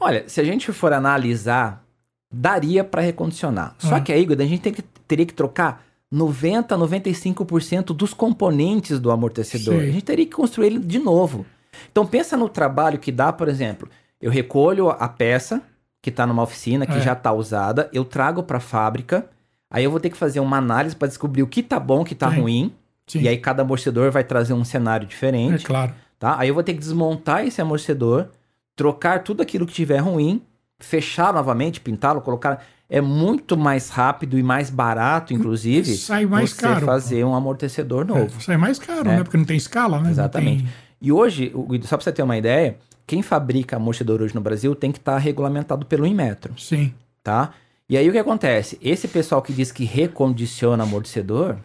Olha, 0.00 0.24
se 0.28 0.40
a 0.40 0.44
gente 0.44 0.72
for 0.72 0.92
analisar, 0.92 1.84
daria 2.32 2.84
para 2.84 3.02
recondicionar. 3.02 3.74
Só 3.78 3.96
Ah. 3.96 4.00
que 4.00 4.12
aí, 4.12 4.24
Guido, 4.24 4.42
a 4.42 4.46
gente 4.46 4.60
tem 4.62 4.72
que, 4.72 4.82
teria 5.06 5.26
que 5.26 5.34
trocar 5.34 5.84
90, 6.10 6.76
95% 6.76 7.86
dos 7.94 8.14
componentes 8.14 8.98
do 8.98 9.10
amortecedor. 9.10 9.80
Sei. 9.80 9.88
A 9.88 9.92
gente 9.92 10.04
teria 10.04 10.24
que 10.24 10.32
construir 10.32 10.66
ele 10.68 10.78
de 10.78 10.98
novo. 10.98 11.44
Então 11.90 12.06
pensa 12.06 12.36
no 12.36 12.48
trabalho 12.48 12.98
que 12.98 13.12
dá, 13.12 13.32
por 13.32 13.48
exemplo, 13.48 13.88
eu 14.20 14.30
recolho 14.30 14.88
a 14.90 15.08
peça 15.08 15.62
que 16.00 16.10
está 16.10 16.26
numa 16.26 16.42
oficina, 16.42 16.86
que 16.86 16.96
É. 16.96 17.00
já 17.00 17.12
está 17.12 17.32
usada, 17.32 17.88
eu 17.92 18.04
trago 18.04 18.42
para 18.42 18.58
a 18.58 18.60
fábrica, 18.60 19.26
aí 19.70 19.84
eu 19.84 19.90
vou 19.90 20.00
ter 20.00 20.10
que 20.10 20.16
fazer 20.16 20.40
uma 20.40 20.56
análise 20.56 20.96
para 20.96 21.08
descobrir 21.08 21.42
o 21.42 21.46
que 21.46 21.62
tá 21.62 21.78
bom, 21.78 22.00
o 22.00 22.04
que 22.04 22.14
tá 22.14 22.30
Sim. 22.30 22.40
ruim, 22.40 22.72
Sim. 23.06 23.20
e 23.22 23.28
aí 23.28 23.36
cada 23.36 23.62
amortecedor 23.62 24.10
vai 24.10 24.24
trazer 24.24 24.54
um 24.54 24.64
cenário 24.64 25.04
é 25.04 25.08
diferente 25.08 25.64
claro. 25.64 25.92
tá? 26.18 26.36
Aí 26.38 26.48
eu 26.48 26.54
vou 26.54 26.62
ter 26.62 26.72
que 26.74 26.78
desmontar 26.80 27.46
esse 27.46 27.60
amortecedor, 27.60 28.28
trocar 28.74 29.22
tudo 29.22 29.42
aquilo 29.42 29.66
que 29.66 29.72
tiver 29.74 29.98
ruim, 29.98 30.40
fechar 30.78 31.32
novamente, 31.32 31.80
pintá-lo, 31.80 32.20
colocar. 32.20 32.64
É 32.90 33.00
muito 33.02 33.56
mais 33.56 33.90
rápido 33.90 34.38
e 34.38 34.42
mais 34.42 34.70
barato, 34.70 35.34
inclusive, 35.34 35.94
Sai 35.96 36.24
mais 36.24 36.50
você 36.50 36.62
caro. 36.62 36.86
fazer 36.86 37.22
um 37.24 37.34
amortecedor 37.34 38.06
novo. 38.06 38.34
É, 38.38 38.40
sai 38.40 38.56
mais 38.56 38.78
caro, 38.78 39.10
É. 39.10 39.16
né? 39.18 39.22
Porque 39.24 39.36
não 39.36 39.44
tem 39.44 39.56
escala, 39.58 39.98
né? 39.98 40.04
Não 40.04 40.10
Exatamente. 40.10 40.62
tem- 40.64 40.72
E 41.00 41.12
hoje, 41.12 41.52
Guido, 41.68 41.86
só 41.86 41.96
para 41.96 42.04
você 42.04 42.12
ter 42.12 42.22
uma 42.22 42.36
ideia, 42.36 42.76
quem 43.06 43.20
fabrica 43.22 43.76
amortecedor 43.76 44.22
hoje 44.22 44.34
no 44.34 44.40
Brasil 44.40 44.74
tem 44.74 44.90
que 44.90 44.98
estar 44.98 45.18
regulamentado 45.18 45.84
pelo 45.86 46.06
Inmetro, 46.06 46.54
Sim. 46.58 46.92
tá? 47.22 47.50
E 47.90 47.96
aí 47.96 48.08
o 48.08 48.12
que 48.12 48.18
acontece? 48.18 48.78
Esse 48.82 49.06
pessoal 49.06 49.40
que 49.42 49.52
diz 49.52 49.70
que 49.70 49.84
recondiciona 49.84 50.82
amortecedor, 50.84 51.56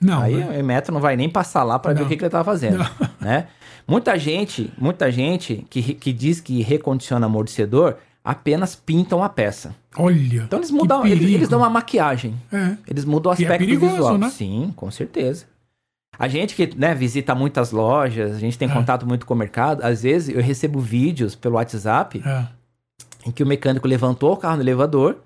Não. 0.00 0.20
Aí 0.22 0.34
né? 0.36 0.60
o 0.60 0.64
Metro 0.64 0.94
não 0.94 1.00
vai 1.00 1.16
nem 1.16 1.28
passar 1.28 1.62
lá 1.64 1.78
para 1.78 1.92
ver 1.92 2.00
Não. 2.00 2.06
o 2.06 2.08
que, 2.08 2.16
que 2.16 2.22
ele 2.24 2.30
tá 2.30 2.42
fazendo, 2.44 2.78
né? 3.20 3.48
Muita 3.86 4.16
gente, 4.18 4.72
muita 4.78 5.10
gente 5.10 5.66
que, 5.68 5.94
que 5.94 6.12
diz 6.12 6.40
que 6.40 6.62
recondiciona 6.62 7.26
amortecedor 7.26 7.96
apenas 8.24 8.74
pintam 8.76 9.22
a 9.24 9.28
peça. 9.28 9.74
Olha. 9.96 10.42
Então 10.42 10.58
eles 10.58 10.70
mudam, 10.70 11.06
eles, 11.06 11.28
eles 11.30 11.48
dão 11.48 11.60
uma 11.60 11.70
maquiagem, 11.70 12.34
É. 12.52 12.76
eles 12.86 13.04
mudam 13.04 13.30
o 13.30 13.32
é 13.32 13.34
aspecto 13.34 13.58
perigoso, 13.64 13.92
visual. 13.92 14.18
né? 14.18 14.30
Sim, 14.30 14.72
com 14.76 14.90
certeza. 14.90 15.46
A 16.18 16.28
gente 16.28 16.54
que 16.54 16.70
né, 16.76 16.94
visita 16.94 17.34
muitas 17.34 17.70
lojas, 17.72 18.36
a 18.36 18.38
gente 18.38 18.58
tem 18.58 18.68
É. 18.68 18.72
contato 18.72 19.06
muito 19.06 19.24
com 19.24 19.32
o 19.32 19.36
mercado, 19.36 19.82
às 19.82 20.02
vezes 20.02 20.34
eu 20.34 20.42
recebo 20.42 20.78
vídeos 20.78 21.34
pelo 21.34 21.54
WhatsApp 21.54 22.22
É. 22.24 22.46
em 23.26 23.30
que 23.30 23.42
o 23.42 23.46
mecânico 23.46 23.88
levantou 23.88 24.32
o 24.32 24.36
carro 24.36 24.56
no 24.56 24.62
elevador, 24.62 25.16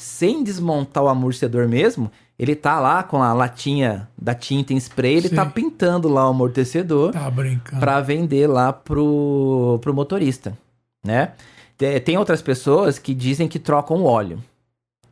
sem 0.00 0.42
desmontar 0.42 1.04
o 1.04 1.08
amortecedor 1.08 1.68
mesmo, 1.68 2.10
ele 2.38 2.56
tá 2.56 2.80
lá 2.80 3.02
com 3.02 3.22
a 3.22 3.32
latinha 3.34 4.08
da 4.20 4.34
tinta 4.34 4.72
em 4.72 4.76
spray, 4.78 5.16
ele 5.18 5.28
Sim. 5.28 5.36
tá 5.36 5.44
pintando 5.46 6.08
lá 6.08 6.26
o 6.26 6.30
amortecedor 6.30 7.12
Tá 7.12 7.30
para 7.78 8.00
vender 8.00 8.46
lá 8.46 8.72
pro, 8.72 9.78
pro 9.82 9.92
motorista, 9.94 10.56
né? 11.04 11.32
Te- 11.80 11.98
Tem 12.00 12.18
outras 12.18 12.42
pessoas 12.42 12.98
que 12.98 13.14
dizem 13.14 13.48
que 13.48 13.58
trocam 13.58 13.96
o 13.96 14.04
óleo 14.04 14.36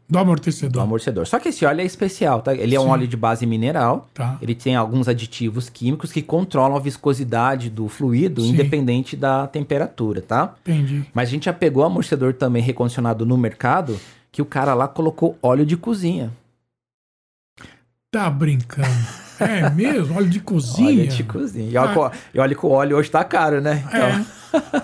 Do 0.07 0.13
do 0.13 0.19
amortecedor. 0.19 0.83
amortecedor. 0.83 1.27
Só 1.27 1.39
que 1.39 1.49
esse 1.49 1.65
óleo 1.65 1.81
é 1.81 1.85
especial, 1.85 2.43
tá? 2.43 2.55
Ele 2.55 2.75
é 2.75 2.79
um 2.81 2.85
Sim. 2.85 2.89
óleo 2.91 3.09
de 3.09 3.17
base 3.17 3.47
mineral, 3.47 4.07
Tá. 4.13 4.37
ele 4.43 4.55
tem 4.55 4.77
alguns 4.77 5.09
aditivos 5.09 5.71
químicos 5.71 6.13
que 6.13 6.21
controlam 6.21 6.77
a 6.77 6.81
viscosidade 6.81 7.71
do 7.71 7.89
fluido, 7.89 8.43
Sim. 8.43 8.51
independente 8.51 9.17
da 9.17 9.47
temperatura, 9.47 10.21
tá? 10.21 10.55
Entendi. 10.61 11.07
Mas 11.15 11.29
a 11.29 11.31
gente 11.31 11.47
já 11.47 11.53
pegou 11.55 11.83
amortecedor 11.85 12.35
também 12.35 12.63
recondicionado 12.63 13.25
no 13.25 13.37
mercado, 13.39 13.99
que 14.31 14.43
o 14.43 14.45
cara 14.47 14.75
lá 14.75 14.87
colocou 14.87 15.39
óleo 15.43 15.65
de 15.65 15.77
cozinha. 15.77 16.31
Tá 18.11 18.29
brincando. 18.31 18.89
É 19.41 19.71
mesmo? 19.71 20.17
Óleo 20.17 20.29
de 20.29 20.41
cozinha? 20.41 20.89
Óleo 21.03 21.07
de 21.07 21.23
cozinha. 21.23 21.71
E 21.71 21.77
olha, 21.77 21.95
co- 21.95 22.11
e 22.35 22.41
olha 22.41 22.55
que 22.57 22.67
o 22.67 22.71
óleo 22.71 22.97
hoje 22.97 23.09
tá 23.09 23.23
caro, 23.23 23.61
né? 23.61 23.85
Então, 23.87 24.01
É. 24.09 24.27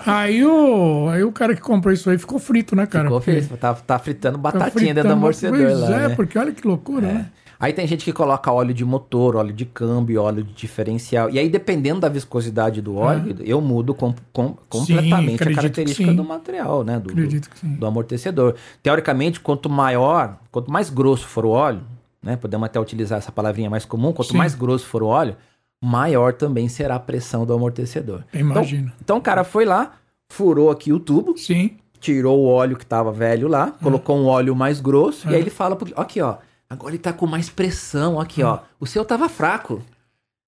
Aí 0.05 0.43
o, 0.45 1.09
aí 1.09 1.23
o 1.23 1.31
cara 1.31 1.55
que 1.55 1.61
comprou 1.61 1.93
isso 1.93 2.09
aí 2.09 2.17
ficou 2.17 2.39
frito, 2.39 2.75
né, 2.75 2.85
cara? 2.85 3.05
ficou 3.05 3.21
feliz. 3.21 3.47
Tá, 3.59 3.73
tá 3.73 3.99
fritando 3.99 4.37
tá 4.37 4.41
batatinha 4.41 4.93
dentro 4.93 5.09
do 5.09 5.13
fritando- 5.13 5.13
amortecedor 5.13 5.59
Pois 5.59 5.79
lá, 5.79 6.01
é, 6.03 6.07
né? 6.09 6.15
porque 6.15 6.37
olha 6.37 6.51
que 6.51 6.67
loucura, 6.67 7.07
né? 7.07 7.31
Aí 7.57 7.71
tem 7.71 7.87
gente 7.87 8.03
que 8.03 8.11
coloca 8.11 8.51
óleo 8.51 8.73
de 8.73 8.83
motor, 8.83 9.37
óleo 9.37 9.53
de 9.53 9.63
câmbio, 9.65 10.21
óleo 10.21 10.43
de 10.43 10.53
diferencial. 10.53 11.29
E 11.29 11.39
aí, 11.39 11.47
dependendo 11.49 12.01
da 12.01 12.09
viscosidade 12.09 12.81
do 12.81 12.97
óleo, 12.97 13.37
eu 13.45 13.61
mudo 13.61 13.93
com- 13.93 14.13
com- 14.33 14.57
completamente 14.67 15.07
a 15.07 15.31
É. 15.31 15.33
acredito 15.35 15.47
que 15.47 15.55
característica 15.55 16.09
sim. 16.09 16.15
do 16.15 16.23
material, 16.25 16.83
né? 16.83 16.97
Do, 16.99 17.03
do, 17.05 17.11
Acredito 17.11 17.49
que 17.49 17.57
sim. 17.57 17.73
do 17.75 17.85
amortecedor. 17.85 18.55
Teoricamente, 18.83 19.39
quanto 19.39 19.69
maior, 19.69 20.37
quanto 20.51 20.69
mais 20.69 20.89
grosso 20.89 21.25
for 21.27 21.45
o 21.45 21.49
óleo, 21.49 21.79
né? 22.21 22.35
Podemos 22.35 22.65
até 22.65 22.77
utilizar 22.77 23.19
essa 23.19 23.31
palavrinha 23.31 23.69
mais 23.69 23.85
comum, 23.85 24.11
quanto 24.11 24.31
Sim. 24.33 24.37
mais 24.37 24.53
grosso 24.53 24.85
for 24.85 25.01
o 25.01 25.07
óleo, 25.07 25.37
maior 25.83 26.33
também 26.33 26.67
será 26.67 26.95
a 26.95 26.99
pressão 26.99 27.45
do 27.45 27.53
amortecedor. 27.53 28.23
Imagina. 28.33 28.93
Então 29.03 29.17
o 29.17 29.21
cara 29.21 29.43
foi 29.43 29.65
lá, 29.65 29.93
furou 30.29 30.69
aqui 30.71 30.91
o 30.91 30.99
tubo, 30.99 31.37
Sim. 31.37 31.77
tirou 31.99 32.39
o 32.39 32.45
óleo 32.47 32.75
que 32.77 32.83
estava 32.83 33.11
velho 33.11 33.47
lá, 33.47 33.71
colocou 33.81 34.17
um 34.17 34.25
óleo 34.25 34.55
mais 34.55 34.79
grosso, 34.79 35.27
e 35.29 35.33
É. 35.33 35.35
aí 35.35 35.41
ele 35.41 35.49
fala 35.49 35.75
pro 35.75 35.91
aqui, 35.99 36.21
ó, 36.21 36.37
agora 36.69 36.91
ele 36.91 36.99
tá 36.99 37.13
com 37.13 37.27
mais 37.27 37.49
pressão, 37.49 38.19
aqui, 38.19 38.41
ó. 38.43 38.59
O 38.79 38.85
seu 38.87 39.03
tava 39.05 39.29
fraco. 39.29 39.81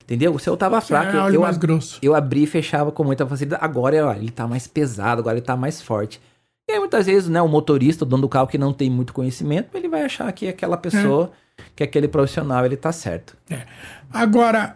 Entendeu? 0.03 0.33
O 0.33 0.39
seu 0.39 0.55
tava 0.55 0.79
fraco. 0.79 1.11
É, 1.11 1.19
eu, 1.19 1.23
óleo 1.23 1.35
eu, 1.35 1.41
mais 1.41 1.57
grosso. 1.57 1.99
eu 2.01 2.15
abri 2.15 2.43
e 2.43 2.47
fechava 2.47 2.93
com 2.93 3.03
muita 3.03 3.27
facilidade. 3.27 3.61
Agora 3.63 4.07
ó, 4.07 4.13
ele 4.13 4.31
tá 4.31 4.47
mais 4.47 4.65
pesado, 4.65 5.19
agora 5.19 5.35
ele 5.37 5.45
tá 5.45 5.57
mais 5.57 5.81
forte. 5.81 6.21
E 6.69 6.71
aí, 6.73 6.79
muitas 6.79 7.05
vezes, 7.05 7.27
né, 7.29 7.41
o 7.41 7.47
motorista, 7.47 8.03
o 8.05 8.07
dono 8.07 8.21
do 8.23 8.29
carro 8.29 8.47
que 8.47 8.57
não 8.57 8.71
tem 8.73 8.89
muito 8.89 9.13
conhecimento, 9.13 9.75
ele 9.77 9.87
vai 9.89 10.03
achar 10.03 10.31
que 10.31 10.47
aquela 10.47 10.75
pessoa, 10.77 11.31
que 11.75 11.83
aquele 11.83 12.07
profissional, 12.07 12.65
ele 12.65 12.75
tá 12.77 12.91
certo. 12.91 13.35
Agora, 14.11 14.75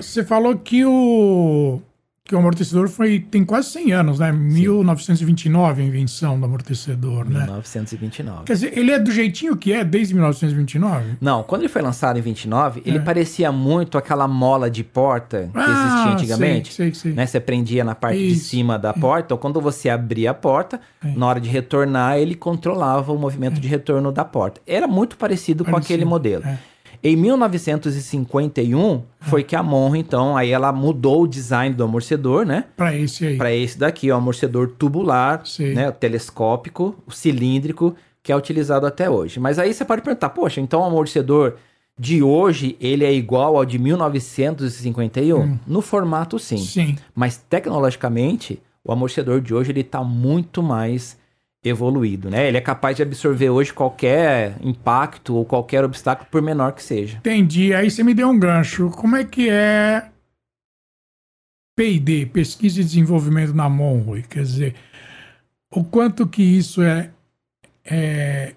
você 0.00 0.24
falou 0.24 0.56
que 0.56 0.84
o 0.84 1.80
que 2.24 2.34
o 2.34 2.38
amortecedor 2.38 2.88
foi 2.90 3.20
tem 3.20 3.42
quase 3.42 3.70
100 3.70 3.92
anos, 3.92 4.18
né? 4.18 4.30
1929 4.30 5.80
a 5.80 5.84
invenção 5.86 6.38
do 6.38 6.44
amortecedor, 6.44 7.24
né? 7.24 7.40
1929. 7.44 8.44
Quer 8.44 8.52
dizer, 8.52 8.76
ele 8.78 8.90
é 8.92 8.98
do 8.98 9.10
jeitinho 9.10 9.56
que 9.56 9.72
é 9.72 9.82
desde 9.82 10.12
1929? 10.12 11.16
Não, 11.22 11.42
quando 11.42 11.62
ele 11.62 11.70
foi 11.70 11.80
lançado 11.80 12.18
em 12.18 12.20
29, 12.20 12.82
ele 12.84 12.98
É. 12.98 13.00
parecia 13.00 13.50
muito 13.50 13.96
aquela 13.96 14.28
mola 14.28 14.70
de 14.70 14.84
porta 14.84 15.48
que 15.54 15.58
existia 15.58 16.12
antigamente. 16.12 16.70
Ah, 16.70 16.74
Sei, 16.74 16.86
sei, 16.92 16.94
sei. 16.94 17.12
né? 17.14 17.24
Você 17.24 17.40
prendia 17.40 17.82
na 17.82 17.94
parte 17.94 18.18
de 18.18 18.26
Isso, 18.32 18.50
cima 18.50 18.78
da 18.78 18.92
porta. 18.92 19.26
Então, 19.28 19.38
quando 19.38 19.58
você 19.58 19.88
abria 19.88 20.32
a 20.32 20.34
porta, 20.34 20.78
É. 21.02 21.08
na 21.16 21.26
hora 21.26 21.40
de 21.40 21.48
retornar, 21.48 22.18
ele 22.18 22.34
controlava 22.34 23.10
o 23.10 23.18
movimento 23.18 23.58
de 23.58 23.68
retorno 23.68 24.12
da 24.12 24.24
porta. 24.26 24.60
Era 24.66 24.86
muito 24.86 25.16
parecido, 25.16 25.64
com 25.64 25.70
Parecido, 25.70 25.94
aquele 25.94 26.04
modelo. 26.04 26.44
é. 26.44 26.58
Em 27.02 27.16
1951, 27.16 29.02
foi 29.20 29.44
que 29.44 29.54
a 29.54 29.62
Monro, 29.62 29.96
então, 29.96 30.36
aí 30.36 30.50
ela 30.50 30.72
mudou 30.72 31.22
o 31.22 31.28
design 31.28 31.74
do 31.74 31.84
amortecedor, 31.84 32.44
né? 32.44 32.64
Pra 32.76 32.94
esse 32.94 33.26
aí. 33.26 33.36
Para 33.36 33.52
esse 33.52 33.78
daqui, 33.78 34.10
o 34.10 34.16
amortecedor 34.16 34.68
tubular, 34.78 35.42
Sei. 35.44 35.74
né? 35.74 35.88
O 35.88 35.92
telescópico, 35.92 36.96
o 37.06 37.12
cilíndrico, 37.12 37.94
que 38.22 38.32
é 38.32 38.36
utilizado 38.36 38.86
até 38.86 39.08
hoje. 39.08 39.38
Mas 39.38 39.58
aí 39.58 39.72
você 39.72 39.84
pode 39.84 40.02
perguntar, 40.02 40.30
poxa, 40.30 40.60
então 40.60 40.80
o 40.80 40.84
amortecedor 40.84 41.54
de 41.98 42.22
hoje, 42.22 42.76
ele 42.80 43.04
é 43.04 43.12
igual 43.12 43.56
ao 43.56 43.64
de 43.64 43.78
1951? 43.78 45.58
No 45.66 45.80
formato, 45.80 46.38
sim. 46.38 46.58
Sim. 46.58 46.96
Mas 47.14 47.36
tecnologicamente, 47.36 48.60
o 48.84 48.92
amortecedor 48.92 49.40
de 49.40 49.52
hoje 49.54 49.72
ele 49.72 49.80
está 49.80 50.02
muito 50.04 50.62
mais 50.62 51.16
evoluído, 51.68 52.30
né? 52.30 52.48
Ele 52.48 52.56
é 52.56 52.60
capaz 52.60 52.96
de 52.96 53.02
absorver 53.02 53.50
hoje 53.50 53.72
qualquer 53.72 54.56
impacto 54.60 55.34
ou 55.34 55.44
qualquer 55.44 55.84
obstáculo, 55.84 56.28
por 56.30 56.42
menor 56.42 56.72
que 56.72 56.82
seja. 56.82 57.18
Entendi. 57.18 57.74
Aí 57.74 57.90
você 57.90 58.02
me 58.02 58.14
deu 58.14 58.28
um 58.28 58.38
gancho. 58.38 58.90
Como 58.90 59.16
é 59.16 59.24
que 59.24 59.48
é 59.48 60.08
P&D, 61.76 62.26
Pesquisa 62.26 62.80
e 62.80 62.84
Desenvolvimento 62.84 63.54
na 63.54 63.68
Monroe? 63.68 64.22
Quer 64.22 64.42
dizer, 64.42 64.74
o 65.70 65.84
quanto 65.84 66.26
que 66.26 66.42
isso 66.42 66.82
é, 66.82 67.10
é, 67.84 68.54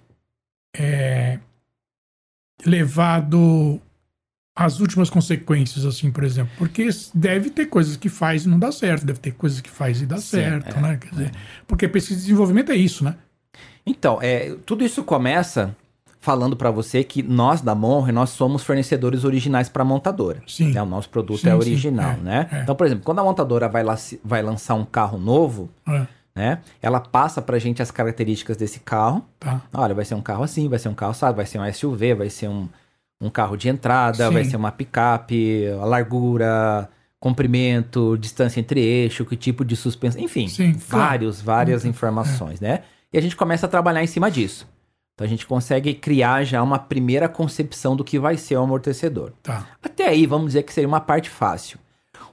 é 0.75 1.39
levado 2.65 3.81
as 4.65 4.79
últimas 4.79 5.09
consequências, 5.09 5.85
assim, 5.85 6.11
por 6.11 6.23
exemplo? 6.23 6.51
Porque 6.57 6.87
deve 7.13 7.49
ter 7.49 7.65
coisas 7.67 7.95
que 7.97 8.09
faz 8.09 8.45
e 8.45 8.49
não 8.49 8.59
dá 8.59 8.71
certo, 8.71 9.05
deve 9.05 9.19
ter 9.19 9.31
coisas 9.31 9.61
que 9.61 9.69
faz 9.69 10.01
e 10.01 10.05
dá 10.05 10.17
Sim, 10.17 10.23
certo, 10.37 10.77
é, 10.77 10.81
né? 10.81 10.97
Quer 10.97 11.09
dizer, 11.09 11.31
porque 11.67 11.87
pesquisa 11.87 12.19
e 12.19 12.23
desenvolvimento 12.23 12.71
é 12.71 12.75
isso, 12.75 13.03
né? 13.03 13.15
Então, 13.85 14.19
é, 14.21 14.55
tudo 14.65 14.83
isso 14.83 15.03
começa 15.03 15.75
falando 16.19 16.55
para 16.55 16.69
você 16.69 17.03
que 17.03 17.23
nós 17.23 17.61
da 17.61 17.73
Monre, 17.73 18.11
nós 18.11 18.29
somos 18.29 18.63
fornecedores 18.63 19.23
originais 19.23 19.67
para 19.67 19.81
a 19.81 19.85
montadora. 19.85 20.43
Sim. 20.47 20.71
Né? 20.71 20.81
O 20.81 20.85
nosso 20.85 21.09
produto 21.09 21.39
Sim, 21.41 21.47
é 21.47 21.51
sim, 21.51 21.57
original, 21.57 22.11
é, 22.11 22.17
né? 22.17 22.49
é. 22.51 22.61
Então, 22.61 22.75
por 22.75 22.85
exemplo, 22.85 23.03
quando 23.03 23.19
a 23.19 23.23
montadora 23.23 23.67
vai, 23.67 23.83
lá, 23.83 23.97
vai 24.23 24.43
lançar 24.43 24.75
um 24.75 24.85
carro 24.85 25.17
novo, 25.17 25.69
É, 25.87 26.05
né? 26.35 26.59
Ela 26.81 26.99
passa 26.99 27.41
pra 27.41 27.57
gente 27.57 27.81
as 27.81 27.89
características 27.89 28.55
desse 28.55 28.79
carro. 28.81 29.25
tá. 29.39 29.61
Olha, 29.73 29.95
vai 29.95 30.05
ser 30.05 30.13
um 30.13 30.21
carro 30.21 30.43
assim, 30.43 30.69
vai 30.69 30.77
ser 30.79 30.89
um 30.89 30.93
carro 30.93 31.13
sabe, 31.15 31.35
vai 31.37 31.45
ser 31.47 31.59
um 31.59 31.73
SUV, 31.73 32.13
vai 32.13 32.29
ser 32.29 32.47
um, 32.47 32.69
um 33.21 33.29
carro 33.29 33.55
de 33.55 33.69
entrada, 33.69 34.27
Sim. 34.27 34.33
vai 34.33 34.43
ser 34.43 34.57
uma 34.57 34.71
picape, 34.71 35.67
a 35.79 35.85
largura, 35.85 36.89
comprimento, 37.19 38.17
distância 38.17 38.59
entre 38.59 38.79
eixo, 38.81 39.23
que 39.23 39.37
tipo 39.37 39.63
de 39.63 39.75
suspensão, 39.75 40.19
enfim, 40.19 40.47
Sim, 40.47 40.73
claro. 40.73 41.05
vários, 41.05 41.41
várias 41.41 41.85
informações, 41.85 42.59
né? 42.59 42.81
E 43.13 43.17
a 43.17 43.21
gente 43.21 43.35
começa 43.35 43.67
a 43.67 43.69
trabalhar 43.69 44.03
em 44.03 44.07
cima 44.07 44.31
disso. 44.31 44.67
Então 45.13 45.25
a 45.25 45.29
gente 45.29 45.45
consegue 45.45 45.93
criar 45.93 46.43
já 46.43 46.63
uma 46.63 46.79
primeira 46.79 47.29
concepção 47.29 47.95
do 47.95 48.03
que 48.03 48.17
vai 48.17 48.37
ser 48.37 48.55
o 48.57 48.63
amortecedor. 48.63 49.33
Tá. 49.43 49.67
Até 49.83 50.07
aí, 50.07 50.25
vamos 50.25 50.47
dizer 50.47 50.63
que 50.63 50.73
seria 50.73 50.87
uma 50.87 51.01
parte 51.01 51.29
fácil. 51.29 51.77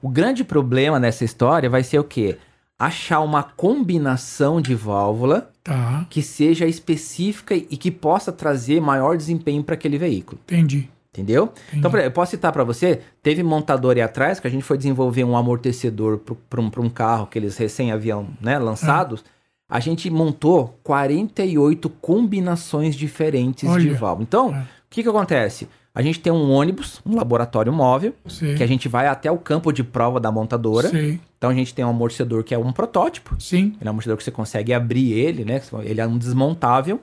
O 0.00 0.08
grande 0.08 0.42
problema 0.42 0.98
nessa 0.98 1.24
história 1.24 1.68
vai 1.68 1.82
ser 1.82 1.98
o 1.98 2.04
quê? 2.04 2.38
Achar 2.78 3.20
uma 3.20 3.42
combinação 3.42 4.60
de 4.60 4.74
válvula 4.74 5.50
Tá. 5.64 6.06
que 6.08 6.22
seja 6.22 6.64
específica 6.66 7.54
e 7.54 7.76
que 7.76 7.90
possa 7.90 8.32
trazer 8.32 8.80
maior 8.80 9.16
desempenho 9.16 9.62
para 9.62 9.74
aquele 9.74 9.98
veículo. 9.98 10.40
Entendi. 10.46 10.88
Entendeu? 11.12 11.52
Então, 11.74 11.90
por 11.90 11.96
exemplo, 11.98 12.12
eu 12.12 12.14
posso 12.14 12.30
citar 12.30 12.52
para 12.52 12.62
você, 12.62 13.00
teve 13.22 13.42
montador 13.42 13.96
aí 13.96 14.00
atrás 14.02 14.38
que 14.38 14.46
a 14.46 14.50
gente 14.50 14.62
foi 14.62 14.76
desenvolver 14.78 15.24
um 15.24 15.36
amortecedor 15.36 16.18
para 16.48 16.60
um, 16.60 16.70
um 16.78 16.88
carro 16.88 17.26
que 17.26 17.38
eles 17.38 17.56
recém 17.56 17.90
haviam 17.90 18.28
né, 18.40 18.58
lançados. 18.58 19.24
A 19.68 19.80
gente 19.80 20.08
montou 20.08 20.78
48 20.84 21.90
combinações 22.00 22.94
diferentes 22.94 23.62
de 23.68 23.88
Olha. 23.88 23.94
válvula. 23.94 24.22
Então, 24.26 24.54
É. 24.54 24.60
o 24.60 24.64
que, 24.88 25.02
que 25.02 25.08
acontece? 25.08 25.68
A 25.94 26.02
gente 26.02 26.20
tem 26.20 26.32
um 26.32 26.50
ônibus, 26.50 27.00
um 27.04 27.16
laboratório 27.16 27.72
móvel, 27.72 28.14
Sei. 28.26 28.54
que 28.54 28.62
a 28.62 28.66
gente 28.66 28.88
vai 28.88 29.06
até 29.06 29.30
o 29.30 29.38
campo 29.38 29.72
de 29.72 29.82
prova 29.82 30.20
da 30.20 30.30
montadora. 30.30 30.88
Sei. 30.88 31.18
Então 31.36 31.50
a 31.50 31.54
gente 31.54 31.74
tem 31.74 31.84
um 31.84 31.88
amortecedor 31.88 32.44
que 32.44 32.54
é 32.54 32.58
um 32.58 32.72
protótipo. 32.72 33.34
Sim. 33.40 33.74
Ele 33.80 33.82
é 33.82 33.86
um 33.86 33.90
amortecedor 33.90 34.16
que 34.16 34.24
você 34.24 34.30
consegue 34.30 34.72
abrir 34.72 35.12
ele, 35.12 35.44
né? 35.44 35.60
Ele 35.82 36.00
é 36.00 36.06
um 36.06 36.16
desmontável. 36.16 37.00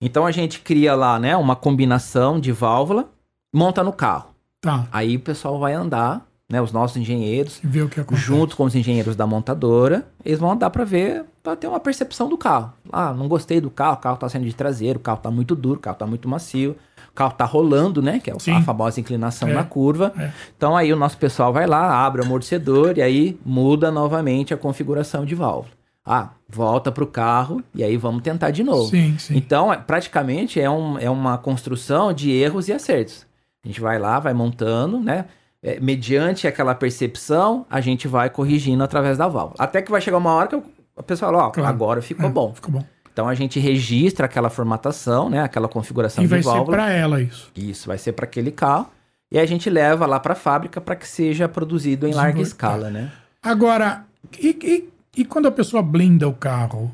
Então 0.00 0.26
a 0.26 0.32
gente 0.32 0.60
cria 0.60 0.96
lá, 0.96 1.16
né, 1.20 1.36
uma 1.36 1.54
combinação 1.54 2.40
de 2.40 2.50
válvula, 2.50 3.08
monta 3.54 3.84
no 3.84 3.92
carro. 3.92 4.34
Tá. 4.60 4.88
Aí 4.90 5.16
o 5.16 5.20
pessoal 5.20 5.60
vai 5.60 5.74
andar, 5.74 6.26
né, 6.50 6.60
os 6.60 6.72
nossos 6.72 6.96
engenheiros, 6.96 7.60
vê 7.62 7.82
o 7.82 7.88
que 7.88 8.00
acontece. 8.00 8.26
junto 8.26 8.56
com 8.56 8.64
os 8.64 8.74
engenheiros 8.74 9.14
da 9.14 9.28
montadora, 9.28 10.04
eles 10.24 10.40
vão 10.40 10.50
andar 10.50 10.70
para 10.70 10.82
ver, 10.82 11.24
para 11.40 11.54
ter 11.54 11.68
uma 11.68 11.78
percepção 11.78 12.28
do 12.28 12.36
carro. 12.36 12.72
Ah, 12.90 13.14
não 13.14 13.28
gostei 13.28 13.60
do 13.60 13.70
carro, 13.70 13.94
o 13.94 14.00
carro 14.00 14.16
tá 14.16 14.28
saindo 14.28 14.46
de 14.46 14.54
traseiro, 14.54 14.98
o 14.98 15.02
carro 15.02 15.20
tá 15.20 15.30
muito 15.30 15.54
duro, 15.54 15.78
o 15.78 15.82
carro 15.82 15.96
tá 15.96 16.06
muito 16.06 16.28
macio, 16.28 16.76
carro 17.14 17.32
tá 17.34 17.44
rolando, 17.44 18.00
né, 18.02 18.18
que 18.22 18.30
é 18.30 18.34
Sim. 18.38 18.52
a 18.56 18.62
famosa 18.62 18.98
inclinação 19.00 19.48
É, 19.48 19.52
na 19.54 19.64
curva. 19.64 20.12
é. 20.18 20.30
Então 20.56 20.76
aí 20.76 20.92
o 20.92 20.96
nosso 20.96 21.18
pessoal 21.18 21.52
vai 21.52 21.66
lá, 21.66 22.04
abre 22.04 22.20
o 22.20 22.24
amortecedor 22.24 22.96
e 22.98 23.02
aí 23.02 23.38
muda 23.44 23.90
novamente 23.90 24.52
a 24.54 24.56
configuração 24.56 25.24
de 25.24 25.34
válvula. 25.34 25.72
Ah, 26.04 26.30
volta 26.48 26.90
pro 26.90 27.06
carro 27.06 27.62
e 27.74 27.84
aí 27.84 27.96
vamos 27.96 28.22
tentar 28.22 28.50
de 28.50 28.64
novo. 28.64 28.90
Sim, 28.90 29.16
sim. 29.18 29.36
Então, 29.36 29.72
é- 29.72 29.76
praticamente 29.76 30.60
é, 30.60 30.68
um, 30.68 30.98
é 30.98 31.08
uma 31.08 31.38
construção 31.38 32.12
de 32.12 32.30
erros 32.32 32.66
e 32.68 32.72
acertos. 32.72 33.24
A 33.64 33.68
gente 33.68 33.80
vai 33.80 33.98
lá, 34.00 34.18
vai 34.18 34.34
montando, 34.34 34.98
né? 34.98 35.26
É, 35.62 35.78
mediante 35.78 36.48
aquela 36.48 36.74
percepção, 36.74 37.64
a 37.70 37.80
gente 37.80 38.08
vai 38.08 38.28
corrigindo 38.28 38.82
através 38.82 39.16
da 39.16 39.28
válvula. 39.28 39.54
Até 39.60 39.80
que 39.80 39.92
vai 39.92 40.00
chegar 40.00 40.18
uma 40.18 40.32
hora 40.32 40.48
que 40.48 40.56
o- 40.56 40.64
a 40.96 41.02
pessoa 41.04 41.30
fala, 41.30 41.44
ó, 41.46 41.50
Claro. 41.50 41.68
agora 41.68 42.02
ficou 42.02 42.26
É, 42.26 42.32
bom. 42.32 42.52
Ficou 42.52 42.72
bom. 42.72 42.84
Então 43.12 43.28
a 43.28 43.34
gente 43.34 43.60
registra 43.60 44.26
aquela 44.26 44.48
formatação, 44.48 45.28
né? 45.28 45.40
Aquela 45.42 45.68
configuração 45.68 46.24
E 46.24 46.26
de 46.26 46.30
vai 46.30 46.42
ser 46.42 46.48
válvula. 46.48 46.76
pra 46.76 46.90
ela 46.90 47.20
isso. 47.20 47.50
Isso, 47.56 47.86
vai 47.88 47.98
ser 47.98 48.12
para 48.12 48.24
aquele 48.24 48.50
carro. 48.50 48.88
E 49.30 49.38
a 49.38 49.46
gente 49.46 49.68
leva 49.70 50.06
lá 50.06 50.18
para 50.20 50.32
a 50.32 50.36
fábrica 50.36 50.80
para 50.80 50.96
que 50.96 51.06
seja 51.08 51.48
produzido 51.48 52.06
em 52.06 52.12
larga 52.12 52.40
escala, 52.40 52.90
né? 52.90 53.10
Agora, 53.42 54.04
e, 54.38 54.48
e, 54.62 55.20
e 55.20 55.24
quando 55.24 55.46
a 55.48 55.50
pessoa 55.52 55.82
blinda 55.82 56.28
o 56.28 56.32
carro? 56.34 56.92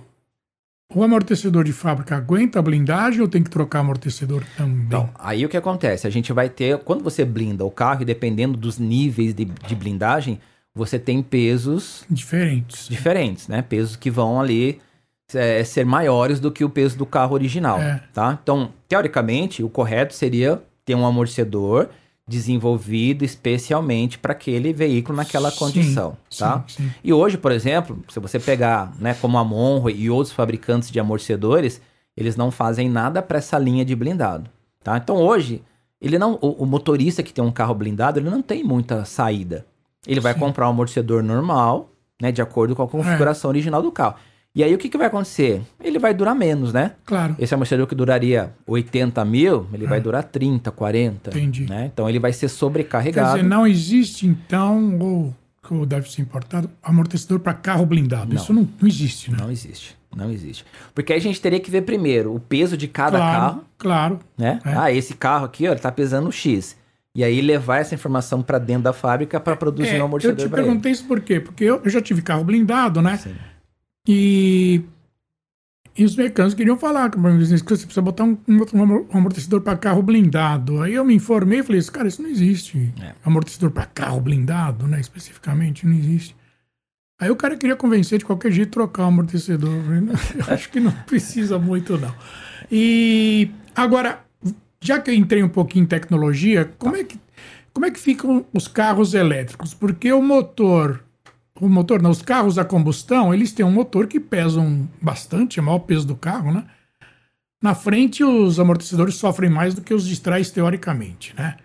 O 0.94 1.02
amortecedor 1.02 1.64
de 1.64 1.72
fábrica 1.72 2.16
aguenta 2.16 2.58
a 2.58 2.62
blindagem 2.62 3.20
ou 3.20 3.28
tem 3.28 3.42
que 3.42 3.50
trocar 3.50 3.80
amortecedor 3.80 4.42
também? 4.56 4.86
Então, 4.86 5.10
aí 5.18 5.44
o 5.44 5.48
que 5.48 5.56
acontece? 5.56 6.06
A 6.06 6.10
gente 6.10 6.32
vai 6.32 6.48
ter, 6.48 6.78
quando 6.78 7.04
você 7.04 7.24
blinda 7.26 7.62
o 7.64 7.70
carro, 7.70 8.02
e 8.02 8.04
dependendo 8.06 8.56
dos 8.56 8.78
níveis 8.78 9.34
de, 9.34 9.44
de 9.44 9.74
blindagem, 9.76 10.40
você 10.74 10.98
tem 10.98 11.22
pesos 11.22 12.04
Diferentes. 12.08 12.88
diferentes, 12.88 13.48
né? 13.48 13.60
Pesos 13.60 13.96
que 13.96 14.10
vão 14.10 14.40
ali 14.40 14.80
é, 15.34 15.62
ser 15.64 15.84
maiores 15.84 16.40
do 16.40 16.50
que 16.50 16.64
o 16.64 16.70
peso 16.70 16.96
do 16.96 17.04
carro 17.06 17.34
original, 17.34 17.78
É. 17.78 18.02
tá? 18.12 18.38
Então, 18.42 18.70
teoricamente, 18.88 19.62
o 19.62 19.68
correto 19.68 20.14
seria 20.14 20.62
ter 20.84 20.94
um 20.94 21.06
amortecedor 21.06 21.88
desenvolvido 22.26 23.24
especialmente 23.24 24.18
para 24.18 24.32
aquele 24.32 24.72
veículo 24.72 25.16
naquela 25.16 25.50
Sim, 25.50 25.58
condição, 25.58 26.16
tá? 26.38 26.62
Sim, 26.68 26.84
sim. 26.84 26.92
E 27.02 27.12
hoje, 27.12 27.38
por 27.38 27.50
exemplo, 27.50 28.02
se 28.08 28.20
você 28.20 28.38
pegar, 28.38 28.92
né, 28.98 29.14
como 29.14 29.38
a 29.38 29.44
Monroe 29.44 29.94
e 29.94 30.10
outros 30.10 30.32
fabricantes 30.32 30.90
de 30.90 31.00
amortecedores, 31.00 31.80
eles 32.16 32.36
não 32.36 32.50
fazem 32.50 32.88
nada 32.88 33.22
para 33.22 33.38
essa 33.38 33.58
linha 33.58 33.84
de 33.84 33.96
blindado, 33.96 34.50
tá? 34.84 34.96
Então 34.98 35.16
hoje, 35.16 35.62
ele 36.00 36.18
não, 36.18 36.38
o, 36.42 36.64
o 36.64 36.66
motorista 36.66 37.22
que 37.22 37.32
tem 37.32 37.42
um 37.42 37.50
carro 37.50 37.74
blindado, 37.74 38.18
ele 38.20 38.28
não 38.28 38.42
tem 38.42 38.62
muita 38.62 39.04
saída. 39.06 39.64
Ele 40.06 40.20
vai 40.20 40.34
comprar 40.34 40.66
um 40.68 40.70
amortecedor 40.70 41.22
normal, 41.22 41.90
né, 42.20 42.30
de 42.30 42.42
acordo 42.42 42.76
com 42.76 42.82
a 42.82 42.88
configuração 42.88 43.48
original 43.50 43.80
do 43.82 43.90
carro. 43.90 44.16
E 44.58 44.64
aí 44.64 44.74
o 44.74 44.78
que, 44.78 44.88
que 44.88 44.98
vai 44.98 45.06
acontecer? 45.06 45.62
Ele 45.80 46.00
vai 46.00 46.12
durar 46.12 46.34
menos, 46.34 46.72
né? 46.72 46.90
Claro. 47.06 47.36
Esse 47.38 47.54
amortecedor 47.54 47.86
que 47.86 47.94
duraria 47.94 48.52
80 48.66 49.24
mil, 49.24 49.68
ele 49.72 49.86
vai 49.86 50.00
durar 50.00 50.24
30, 50.24 50.72
40. 50.72 51.30
É. 51.30 51.32
Entendi. 51.32 51.64
Né? 51.70 51.88
Então 51.94 52.08
ele 52.08 52.18
vai 52.18 52.32
ser 52.32 52.48
Quer 52.48 52.54
sobrecarregado. 52.56 53.36
dizer, 53.36 53.48
não 53.48 53.64
existe 53.64 54.26
então, 54.26 54.98
ou, 54.98 55.34
ou 55.70 55.86
deve 55.86 56.10
ser 56.10 56.22
importado, 56.22 56.68
amortecedor 56.82 57.38
para 57.38 57.54
carro 57.54 57.86
blindado. 57.86 58.34
Não. 58.34 58.42
Isso 58.42 58.52
não, 58.52 58.68
não 58.80 58.88
existe, 58.88 59.30
né? 59.30 59.36
Não 59.40 59.48
existe. 59.48 59.96
Não 60.16 60.28
existe. 60.28 60.64
Porque 60.92 61.12
aí 61.12 61.20
a 61.20 61.22
gente 61.22 61.40
teria 61.40 61.60
que 61.60 61.70
ver 61.70 61.82
primeiro 61.82 62.34
o 62.34 62.40
peso 62.40 62.76
de 62.76 62.88
cada 62.88 63.16
claro, 63.16 63.40
carro, 63.40 63.64
claro. 63.78 64.18
né? 64.36 64.58
É. 64.64 64.72
Ah, 64.76 64.90
esse 64.90 65.14
carro 65.14 65.44
aqui, 65.44 65.68
ó, 65.68 65.70
ele 65.70 65.78
tá 65.78 65.92
pesando 65.92 66.32
X. 66.32 66.76
E 67.14 67.22
aí 67.22 67.40
levar 67.40 67.78
essa 67.78 67.94
informação 67.94 68.42
para 68.42 68.58
dentro 68.58 68.82
da 68.82 68.92
fábrica 68.92 69.38
para 69.38 69.54
produzir 69.54 69.90
É, 69.90 69.94
um 69.94 69.98
eu 69.98 70.04
amortecedor 70.06 70.46
te 70.46 70.48
para 70.48 70.58
ele. 70.58 70.66
perguntei 70.66 70.90
isso 70.90 71.04
por 71.04 71.20
quê? 71.20 71.38
Porque 71.38 71.62
eu, 71.62 71.80
eu 71.84 71.90
já 71.90 72.00
tive 72.00 72.22
carro 72.22 72.42
blindado, 72.42 73.00
né? 73.00 73.18
Sim. 73.18 73.34
E, 74.08 74.80
e 75.94 76.02
os 76.02 76.16
mecânicos 76.16 76.54
queriam 76.54 76.78
falar 76.78 77.10
que 77.10 77.18
você 77.18 77.62
precisa 77.62 78.00
botar 78.00 78.24
um, 78.24 78.38
um 78.48 78.56
um 79.12 79.18
amortecedor 79.18 79.60
para 79.60 79.76
carro 79.76 80.02
blindado. 80.02 80.80
Aí 80.80 80.94
eu 80.94 81.04
me 81.04 81.14
informei 81.14 81.58
e 81.58 81.62
falei, 81.62 81.80
assim, 81.80 81.92
cara, 81.92 82.08
isso 82.08 82.22
não 82.22 82.30
existe. 82.30 82.90
É. 83.02 83.12
Amortecedor 83.22 83.70
para 83.70 83.84
carro 83.84 84.18
blindado, 84.18 84.86
né? 84.86 84.98
Especificamente, 84.98 85.86
não 85.86 85.92
existe. 85.92 86.34
Aí 87.20 87.30
o 87.30 87.36
cara 87.36 87.56
queria 87.56 87.76
convencer 87.76 88.18
de 88.18 88.24
qualquer 88.24 88.50
jeito 88.50 88.70
trocar 88.70 89.02
o 89.02 89.06
amortecedor. 89.08 89.74
Eu 89.74 89.82
falei, 89.82 90.00
"Não, 90.00 90.12
eu 90.12 90.54
acho 90.54 90.70
que 90.70 90.80
não 90.80 90.92
precisa 90.92 91.58
muito, 91.58 91.98
não. 91.98 92.14
E 92.72 93.50
agora, 93.74 94.24
já 94.80 94.98
que 95.00 95.10
eu 95.10 95.14
entrei 95.14 95.42
um 95.42 95.48
pouquinho 95.48 95.82
em 95.82 95.86
tecnologia, 95.86 96.72
como 96.78 96.96
é 96.96 97.04
que, 97.04 97.18
como 97.74 97.84
é 97.84 97.90
que 97.90 97.98
ficam 98.00 98.46
os 98.54 98.68
carros 98.68 99.12
elétricos? 99.14 99.74
Porque 99.74 100.12
o 100.12 100.22
motor, 100.22 101.02
o 101.60 101.68
motor, 101.68 102.00
não, 102.02 102.10
os 102.10 102.22
carros 102.22 102.58
a 102.58 102.64
combustão, 102.64 103.32
eles 103.34 103.52
têm 103.52 103.64
um 103.64 103.70
motor 103.72 104.06
que 104.06 104.18
pesam 104.20 104.88
bastante, 105.00 105.58
é 105.58 105.62
o 105.62 105.64
maior 105.64 105.80
peso 105.80 106.06
do 106.06 106.16
carro, 106.16 106.52
né? 106.52 106.64
Na 107.62 107.74
frente, 107.74 108.22
os 108.22 108.60
amortecedores 108.60 109.16
sofrem 109.16 109.50
mais 109.50 109.74
do 109.74 109.80
que 109.80 109.92
os 109.92 110.06
de 110.06 110.20
trás, 110.20 110.50
teoricamente, 110.50 111.34
né? 111.36 111.56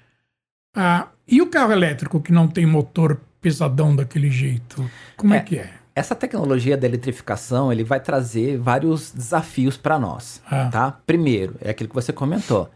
Ah, 0.76 1.08
e 1.28 1.42
o 1.42 1.48
carro 1.48 1.72
elétrico 1.72 2.20
que 2.20 2.32
não 2.32 2.48
tem 2.48 2.66
motor 2.66 3.22
pesadão 3.40 3.96
daquele 3.96 4.32
jeito, 4.32 4.90
como 5.16 5.34
é, 5.34 5.38
É. 5.38 5.40
que 5.42 5.58
é? 5.60 5.70
Essa 5.96 6.16
tecnologia 6.16 6.76
da 6.76 6.88
eletrificação, 6.88 7.72
ele 7.72 7.84
vai 7.84 8.00
trazer 8.00 8.58
vários 8.58 9.12
desafios 9.12 9.78
para 9.78 10.00
nós, 10.00 10.42
Ah. 10.50 10.70
tá? 10.72 10.92
Primeiro, 11.06 11.56
é 11.62 11.70
aquilo 11.70 11.90
que 11.90 11.96
você 11.96 12.12
comentou. 12.12 12.72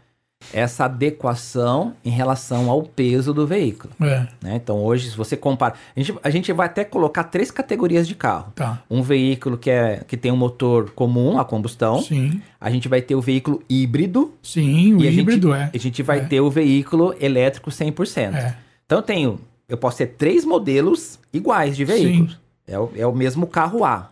Essa 0.52 0.86
adequação 0.86 1.94
em 2.04 2.10
relação 2.10 2.70
ao 2.70 2.82
peso 2.82 3.34
do 3.34 3.46
veículo. 3.46 3.92
É, 4.00 4.26
né? 4.42 4.56
Então 4.56 4.82
hoje, 4.82 5.10
se 5.10 5.16
você 5.16 5.36
compara. 5.36 5.74
A 5.94 6.00
gente, 6.00 6.18
a 6.22 6.30
gente 6.30 6.52
vai 6.52 6.66
até 6.66 6.84
colocar 6.84 7.24
três 7.24 7.50
categorias 7.50 8.06
de 8.08 8.14
carro. 8.14 8.52
tá. 8.54 8.82
Um 8.90 9.02
veículo 9.02 9.58
que, 9.58 9.70
é, 9.70 10.02
que 10.06 10.16
tem 10.16 10.32
um 10.32 10.36
motor 10.36 10.90
comum, 10.90 11.38
a 11.38 11.44
combustão. 11.44 12.00
Sim, 12.02 12.40
A 12.60 12.70
gente 12.70 12.88
vai 12.88 13.02
ter 13.02 13.14
o 13.14 13.20
veículo 13.20 13.62
híbrido. 13.68 14.32
sim, 14.42 14.94
o 14.94 15.00
a 15.02 15.06
híbrido 15.06 15.48
gente, 15.52 15.60
é. 15.60 15.70
A 15.74 15.78
gente 15.78 16.02
vai 16.02 16.18
É. 16.18 16.24
ter 16.24 16.40
o 16.40 16.50
veículo 16.50 17.14
elétrico 17.20 17.70
100%. 17.70 18.34
É, 18.34 18.56
Então 18.86 18.98
eu 18.98 19.02
tenho. 19.02 19.40
Eu 19.68 19.76
posso 19.76 19.98
ter 19.98 20.06
três 20.06 20.44
modelos 20.46 21.18
iguais 21.32 21.76
de 21.76 21.84
veículos. 21.84 22.38
É 22.66 22.78
o, 22.78 22.90
é 22.96 23.06
o 23.06 23.14
mesmo 23.14 23.46
carro 23.46 23.84
A. 23.84 24.10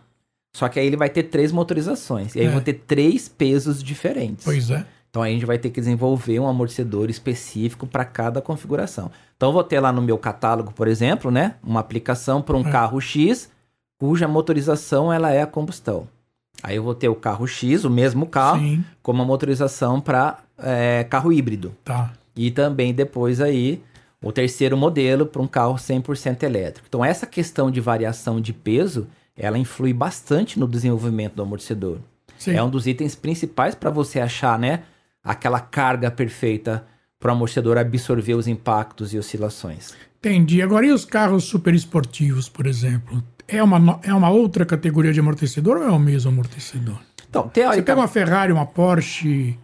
Só 0.55 0.67
que 0.69 0.79
aí 0.79 0.85
ele 0.87 0.97
vai 0.97 1.09
ter 1.09 1.23
três 1.23 1.51
motorizações. 1.51 2.35
E 2.35 2.39
aí 2.39 2.45
É. 2.45 2.47
eu 2.47 2.51
vou 2.53 2.61
ter 2.61 2.73
três 2.73 3.27
pesos 3.27 3.81
diferentes. 3.83 4.45
pois 4.45 4.69
é. 4.69 4.85
Então 5.17 5.23
a 5.23 5.29
gente 5.29 5.47
vai 5.47 5.57
ter 5.57 5.71
que 5.71 5.79
desenvolver 5.81 6.39
um 6.39 6.47
amortecedor 6.47 7.09
específico 7.09 7.87
para 7.87 8.05
cada 8.05 8.39
configuração. 8.39 9.09
Então 9.35 9.49
eu 9.49 9.53
vou 9.53 9.63
ter 9.63 9.79
lá 9.79 9.91
no 9.91 9.99
meu 9.99 10.15
catálogo, 10.15 10.71
por 10.71 10.87
exemplo, 10.87 11.31
né, 11.31 11.55
uma 11.63 11.79
aplicação 11.79 12.39
para 12.39 12.55
um 12.55 12.61
É. 12.67 12.71
carro 12.71 13.01
X 13.01 13.49
cuja 13.99 14.27
motorização 14.27 15.11
ela 15.11 15.31
é 15.31 15.41
a 15.41 15.47
combustão. 15.47 16.07
Aí 16.61 16.75
eu 16.75 16.83
vou 16.83 16.93
ter 16.93 17.09
o 17.09 17.15
carro 17.15 17.47
X, 17.47 17.83
o 17.83 17.89
mesmo 17.89 18.27
carro, 18.27 18.59
Sim, 18.59 18.85
com 19.01 19.11
uma 19.11 19.25
motorização 19.25 19.99
para 19.99 20.37
carro 21.09 21.33
híbrido. 21.33 21.73
tá. 21.83 22.13
E 22.35 22.51
também 22.51 22.93
depois 22.93 23.41
aí 23.41 23.81
o 24.23 24.31
terceiro 24.31 24.77
modelo 24.77 25.25
para 25.25 25.41
um 25.41 25.47
carro 25.47 25.73
100% 25.79 26.43
elétrico. 26.43 26.85
Então 26.87 27.03
essa 27.03 27.25
questão 27.25 27.71
de 27.71 27.81
variação 27.81 28.39
de 28.39 28.53
peso, 28.53 29.07
ela 29.35 29.57
influi 29.57 29.93
bastante 29.93 30.59
no 30.59 30.67
desenvolvimento 30.67 31.33
do 31.33 31.41
amortecedor. 31.41 31.97
Sim. 32.37 32.51
É 32.55 32.61
um 32.61 32.69
dos 32.69 32.85
itens 32.85 33.15
principais 33.15 33.73
para 33.73 33.89
você 33.89 34.19
achar, 34.19 34.59
né, 34.59 34.83
aquela 35.27 35.59
carga 35.59 36.09
perfeita 36.09 36.85
para 37.19 37.29
o 37.29 37.35
amortecedor 37.35 37.77
absorver 37.77 38.35
os 38.35 38.47
impactos 38.47 39.13
e 39.13 39.17
oscilações. 39.17 39.93
Entendi. 40.19 40.61
Agora, 40.61 40.85
e 40.85 40.91
os 40.91 41.05
carros 41.05 41.43
super 41.45 41.73
esportivos, 41.73 42.47
por 42.49 42.65
exemplo? 42.65 43.23
É 43.47 43.61
uma, 43.61 43.99
é 44.03 44.13
uma 44.13 44.29
outra 44.29 44.65
categoria 44.65 45.13
de 45.13 45.19
amortecedor 45.19 45.77
ou 45.77 45.83
é 45.83 45.89
o 45.89 45.99
mesmo 45.99 46.31
amortecedor? 46.31 46.99
Então, 47.29 47.49
Você 47.53 47.81
pega 47.81 47.99
uma 47.99 48.07
Ferrari, 48.07 48.51
uma 48.51 48.65
Porsche, 48.65 49.57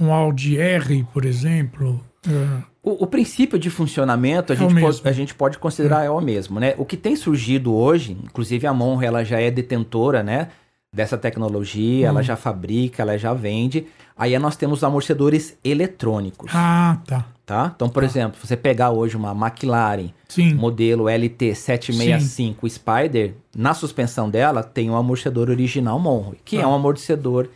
um 0.00 0.12
Audi 0.12 0.58
R, 0.58 1.06
por 1.12 1.24
exemplo. 1.24 2.04
é, 2.26 2.62
o, 2.82 3.04
o 3.04 3.06
princípio 3.06 3.58
de 3.58 3.70
funcionamento 3.70 4.52
a, 4.52 4.56
É 4.56 4.58
gente 4.58 4.80
pode, 4.80 5.00
a 5.04 5.12
gente 5.12 5.34
pode 5.34 5.58
considerar 5.58 6.04
é 6.04 6.10
o 6.10 6.20
mesmo, 6.20 6.58
né? 6.58 6.74
O 6.76 6.84
que 6.84 6.96
tem 6.96 7.14
surgido 7.14 7.72
hoje, 7.72 8.12
inclusive 8.24 8.66
a 8.66 8.74
Monro, 8.74 9.04
ela 9.04 9.24
já 9.24 9.40
é 9.40 9.50
detentora, 9.50 10.22
né? 10.22 10.48
Dessa 10.94 11.16
tecnologia, 11.16 12.08
ela 12.08 12.20
Hum. 12.20 12.22
já 12.22 12.36
fabrica, 12.36 13.00
ela 13.02 13.16
já 13.16 13.32
vende. 13.32 13.86
Aí 14.14 14.38
nós 14.38 14.56
temos 14.56 14.84
amortecedores 14.84 15.56
eletrônicos, 15.64 16.50
Ah, 16.54 16.98
tá. 17.06 17.24
tá? 17.46 17.72
Então, 17.74 17.88
por 17.88 18.04
exemplo, 18.04 18.38
você 18.44 18.58
pegar 18.58 18.90
hoje 18.90 19.16
uma 19.16 19.32
McLaren, 19.32 20.10
Sim. 20.28 20.52
modelo 20.52 21.04
LT765 21.08 22.68
Spider, 22.68 23.34
na 23.56 23.72
suspensão 23.72 24.28
dela 24.28 24.62
tem 24.62 24.90
um 24.90 24.96
amortecedor 24.96 25.48
original 25.48 25.98
Monroe, 25.98 26.38
que 26.44 26.58
é 26.58 26.62
Ah. 26.62 26.68
um 26.68 26.74
amortecedor 26.74 27.48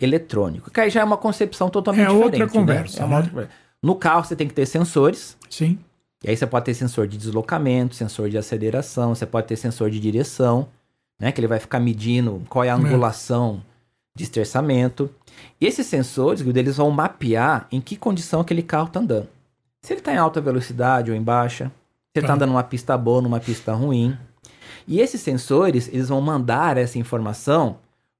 eletrônico. 0.00 0.70
Que 0.70 0.80
aí 0.80 0.88
já 0.88 1.02
é 1.02 1.04
uma 1.04 1.18
concepção 1.18 1.68
totalmente 1.68 2.06
É 2.06 2.10
outra 2.10 2.30
diferente. 2.30 2.54
né? 2.54 2.58
conversa, 2.60 3.02
É 3.02 3.04
uma 3.04 3.10
né? 3.10 3.16
outra 3.16 3.30
conversa. 3.30 3.52
No 3.82 3.94
carro 3.96 4.24
você 4.24 4.34
tem 4.34 4.48
que 4.48 4.54
ter 4.54 4.64
sensores, 4.64 5.36
Sim. 5.50 5.78
e 6.24 6.30
aí 6.30 6.36
você 6.36 6.46
pode 6.46 6.64
ter 6.64 6.72
sensor 6.72 7.06
de 7.06 7.18
deslocamento, 7.18 7.94
sensor 7.94 8.30
de 8.30 8.38
aceleração, 8.38 9.14
você 9.14 9.26
pode 9.26 9.46
ter 9.46 9.56
sensor 9.56 9.90
de 9.90 10.00
direção, 10.00 10.68
né? 11.18 11.32
Que 11.32 11.40
ele 11.40 11.46
vai 11.48 11.58
ficar 11.58 11.80
medindo 11.80 12.42
qual 12.48 12.64
é 12.64 12.70
a 12.70 12.74
angulação 12.76 13.62
de 14.16 14.24
esterçamento. 14.24 15.10
E 15.60 15.66
esses 15.66 15.86
sensores, 15.86 16.40
eles 16.46 16.76
vão 16.76 16.90
mapear 16.90 17.66
em 17.70 17.80
que 17.80 17.96
condição 17.96 18.40
aquele 18.40 18.62
carro 18.62 18.88
está 18.88 19.00
andando. 19.00 19.28
Se 19.82 19.92
ele 19.92 20.00
está 20.00 20.12
em 20.12 20.16
alta 20.16 20.40
velocidade 20.40 21.10
ou 21.10 21.16
em 21.16 21.22
baixa, 21.22 21.66
se 21.66 21.70
ele 22.18 22.24
está 22.24 22.28
Tá. 22.28 22.34
andando 22.34 22.50
numa 22.50 22.64
pista 22.64 22.96
boa 22.98 23.16
ou 23.18 23.22
numa 23.22 23.38
pista 23.40 23.72
ruim. 23.72 24.16
E 24.86 25.00
esses 25.00 25.20
sensores, 25.20 25.88
eles 25.92 26.08
vão 26.08 26.20
mandar 26.20 26.76
essa 26.76 26.98
informação 26.98 27.76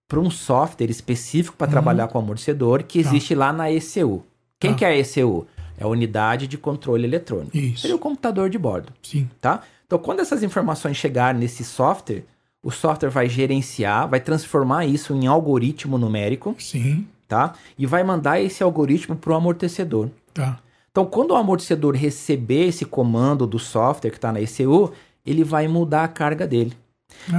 para 0.06 0.20
um 0.20 0.30
software 0.30 0.90
específico 0.90 1.56
para 1.56 1.66
Uhum. 1.66 1.72
trabalhar 1.72 2.08
com 2.08 2.18
amortecedor 2.18 2.82
que 2.84 3.02
Tá. 3.02 3.08
existe 3.08 3.34
lá 3.34 3.52
na 3.52 3.70
ECU. 3.70 4.22
Quem 4.61 4.72
Tá. 4.72 4.78
que 4.78 4.84
é 4.84 4.88
a 4.88 4.96
ECU? 4.96 5.46
É 5.76 5.84
a 5.84 5.88
unidade 5.88 6.46
de 6.46 6.56
controle 6.58 7.04
eletrônico. 7.04 7.56
Isso. 7.56 7.82
Seria 7.82 7.96
o 7.96 7.98
computador 7.98 8.48
de 8.50 8.58
bordo, 8.58 8.92
Sim. 9.02 9.28
tá? 9.40 9.62
Então, 9.87 9.98
quando 9.98 10.20
essas 10.20 10.42
informações 10.42 10.96
chegarem 10.96 11.40
nesse 11.40 11.64
software, 11.64 12.24
o 12.62 12.71
software 12.71 13.11
vai 13.11 13.29
gerenciar, 13.29 14.09
vai 14.09 14.21
transformar 14.21 14.85
isso 14.87 15.14
em 15.14 15.27
algoritmo 15.27 15.97
numérico, 15.99 16.55
Sim. 16.59 17.07
tá? 17.27 17.55
E 17.79 17.87
vai 17.87 18.03
mandar 18.03 18.40
esse 18.40 18.62
algoritmo 18.62 19.14
para 19.16 19.33
o 19.33 19.37
amortecedor. 19.37 20.09
Tá. 20.35 20.59
Então, 20.90 21.07
quando 21.07 21.31
o 21.31 21.37
amortecedor 21.37 21.94
receber 21.94 22.66
esse 22.68 22.85
comando 22.85 23.47
do 23.47 23.59
software 23.59 24.11
que 24.11 24.16
está 24.16 24.33
na 24.33 24.40
ECU, 24.40 24.92
ele 25.25 25.44
vai 25.44 25.68
mudar 25.68 26.05
a 26.05 26.09
carga 26.09 26.47
dele. 26.47 26.73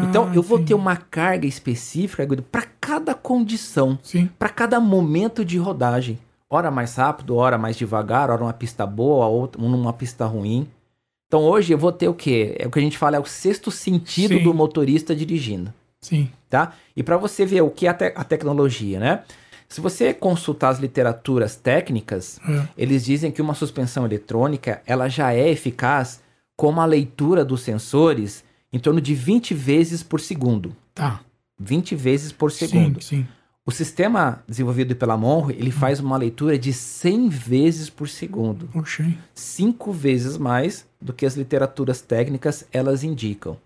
então, 0.08 0.30
Ah, 0.30 0.36
eu 0.36 0.42
vou 0.42 0.60
sim. 0.60 0.66
ter 0.66 0.74
uma 0.74 0.96
carga 0.96 1.46
específica 1.46 2.26
para 2.52 2.64
cada 2.80 3.14
condição, 3.14 4.00
para 4.38 4.50
cada 4.50 4.80
momento 4.80 5.44
de 5.44 5.58
rodagem. 5.58 6.18
Hora 6.50 6.72
mais 6.72 6.96
rápido, 6.96 7.36
hora 7.36 7.58
mais 7.58 7.76
devagar, 7.78 8.32
hora 8.32 8.44
uma 8.44 8.54
pista 8.54 8.86
boa, 8.86 9.28
outra 9.28 9.62
numa 9.62 9.94
pista 9.94 10.26
ruim. 10.26 10.68
Então, 11.30 11.44
hoje 11.44 11.72
eu 11.72 11.78
vou 11.78 11.92
ter 11.92 12.08
o 12.08 12.14
quê? 12.14 12.56
É 12.58 12.66
o 12.66 12.72
que 12.72 12.80
a 12.80 12.82
gente 12.82 12.98
fala, 12.98 13.16
é 13.16 13.20
o 13.20 13.24
sexto 13.26 13.70
sentido 13.70 14.34
Sim. 14.40 14.44
do 14.44 14.52
motorista 14.52 15.16
dirigindo 15.16 15.72
Sim. 16.02 16.28
tá? 16.50 16.74
E 16.96 17.04
para 17.04 17.18
você 17.18 17.46
ver 17.46 17.62
o 17.62 17.70
que 17.70 17.86
é 17.86 17.90
a, 17.92 17.94
te- 17.94 18.14
a 18.16 18.24
tecnologia, 18.24 19.00
né? 19.00 19.22
Se 19.68 19.80
você 19.80 20.12
consultar 20.12 20.70
as 20.70 20.80
literaturas 20.80 21.56
técnicas, 21.56 22.40
É. 22.50 22.68
eles 22.76 23.06
dizem 23.06 23.32
que 23.32 23.44
uma 23.44 23.54
suspensão 23.54 24.06
eletrônica, 24.06 24.82
ela 24.88 25.08
já 25.08 25.32
é 25.32 25.48
eficaz 25.50 26.20
com 26.58 26.68
uma 26.70 26.86
leitura 26.86 27.46
dos 27.46 27.62
sensores 27.62 28.44
em 28.74 28.80
torno 28.80 29.00
de 29.00 29.14
20 29.14 29.54
vezes 29.54 30.02
por 30.02 30.20
segundo. 30.20 30.76
Tá. 30.96 31.20
20 31.60 31.96
vezes 31.96 32.32
por 32.32 32.52
segundo. 32.52 33.00
Sim, 33.04 33.18
sim. 33.18 33.28
O 33.66 33.72
sistema 33.72 34.42
desenvolvido 34.48 34.96
pela 34.96 35.16
Monro, 35.18 35.52
ele 35.52 35.70
faz 35.72 36.00
uma 36.00 36.18
leitura 36.18 36.58
de 36.58 36.74
100 36.74 37.30
vezes 37.30 37.90
por 37.90 38.08
segundo. 38.08 38.68
Hein? 39.04 39.18
Cinco 39.36 39.92
vezes 39.92 40.38
mais 40.38 40.88
do 41.00 41.14
que 41.14 41.26
as 41.26 41.36
literaturas 41.36 42.02
técnicas 42.02 42.66
elas 42.72 43.04
indicam. 43.04 43.58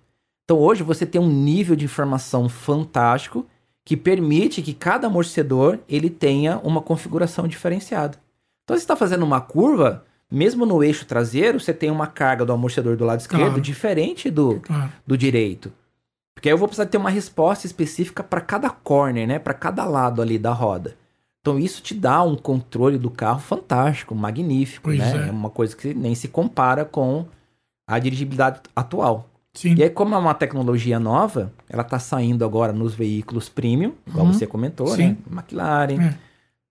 Então 0.43 0.57
hoje 0.59 0.83
você 0.83 1.05
tem 1.05 1.21
um 1.21 1.29
nível 1.29 1.75
de 1.75 1.85
informação 1.85 2.49
fantástico 2.49 3.45
que 3.85 3.95
permite 3.95 4.61
que 4.61 4.73
cada 4.73 5.07
amortecedor 5.07 5.79
ele 5.87 6.09
tenha 6.09 6.57
uma 6.59 6.81
configuração 6.81 7.47
diferenciada. 7.47 8.17
Então 8.63 8.75
você 8.77 8.83
está 8.83 8.95
fazendo 8.95 9.23
uma 9.23 9.39
curva, 9.41 10.05
mesmo 10.29 10.65
no 10.65 10.83
eixo 10.83 11.05
traseiro, 11.05 11.59
você 11.59 11.73
tem 11.73 11.91
uma 11.91 12.07
carga 12.07 12.43
do 12.45 12.51
amortecedor 12.51 12.97
do 12.97 13.05
lado 13.05 13.19
esquerdo 13.21 13.43
Claro. 13.45 13.61
diferente 13.61 14.29
do, 14.29 14.59
Claro. 14.61 14.91
do 15.07 15.17
direito. 15.17 15.71
Porque 16.35 16.49
aí 16.49 16.53
eu 16.53 16.57
vou 16.57 16.67
precisar 16.67 16.87
ter 16.87 16.97
uma 16.97 17.09
resposta 17.09 17.65
específica 17.67 18.23
para 18.23 18.41
cada 18.41 18.69
corner, 18.69 19.27
né? 19.27 19.39
Para 19.39 19.53
cada 19.53 19.85
lado 19.85 20.21
ali 20.21 20.37
da 20.37 20.51
roda. 20.51 20.95
Então 21.41 21.59
isso 21.59 21.81
te 21.81 21.93
dá 21.93 22.23
um 22.23 22.35
controle 22.35 22.97
do 22.97 23.09
carro 23.09 23.39
fantástico, 23.39 24.15
magnífico, 24.15 24.85
Pois 24.85 24.97
né? 24.99 25.25
é. 25.25 25.27
É 25.29 25.31
uma 25.31 25.49
coisa 25.49 25.75
que 25.75 25.93
nem 25.93 26.15
se 26.15 26.27
compara 26.27 26.85
com 26.85 27.25
a 27.87 27.99
dirigibilidade 27.99 28.61
atual. 28.75 29.29
Sim. 29.53 29.75
E 29.77 29.83
aí, 29.83 29.89
como 29.89 30.15
é 30.15 30.17
uma 30.17 30.33
tecnologia 30.33 30.99
nova, 30.99 31.53
ela 31.69 31.83
está 31.83 31.99
saindo 31.99 32.43
agora 32.43 32.73
nos 32.73 32.95
veículos 32.95 33.49
premium, 33.49 33.93
igual 34.07 34.25
Uhum. 34.25 34.33
você 34.33 34.47
comentou, 34.47 34.87
Sim. 34.87 35.09
né? 35.09 35.17
McLaren, 35.31 36.01
É. 36.01 36.15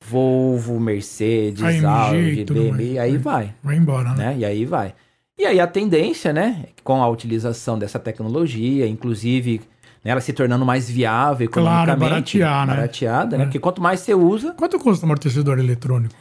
Volvo, 0.04 0.80
Mercedes, 0.80 1.62
AMG 1.62 1.84
Audi, 1.86 2.44
BMW, 2.44 2.92
e 2.94 2.98
aí 2.98 3.16
vai 3.16 3.54
Vai 3.62 3.76
embora, 3.76 4.14
né? 4.14 4.30
né? 4.30 4.38
E 4.38 4.44
aí 4.44 4.64
vai. 4.64 4.94
E 5.38 5.46
aí 5.46 5.58
a 5.60 5.66
tendência, 5.66 6.32
né, 6.32 6.66
com 6.84 7.02
a 7.02 7.08
utilização 7.08 7.78
dessa 7.78 7.98
tecnologia, 7.98 8.86
inclusive 8.86 9.60
né, 10.04 10.10
ela 10.10 10.20
se 10.20 10.32
tornando 10.32 10.64
mais 10.64 10.88
viável 10.90 11.48
Claro, 11.48 11.90
economicamente, 11.90 12.38
baratear, 12.38 12.66
né? 12.66 12.74
barateada, 12.74 13.36
né? 13.38 13.42
É. 13.44 13.46
Porque 13.46 13.58
quanto 13.58 13.80
mais 13.80 14.00
você 14.00 14.14
usa, 14.14 14.52
Quanto 14.52 14.78
custa 14.78 15.04
um 15.04 15.08
amortecedor 15.08 15.58
eletrônico? 15.58 16.14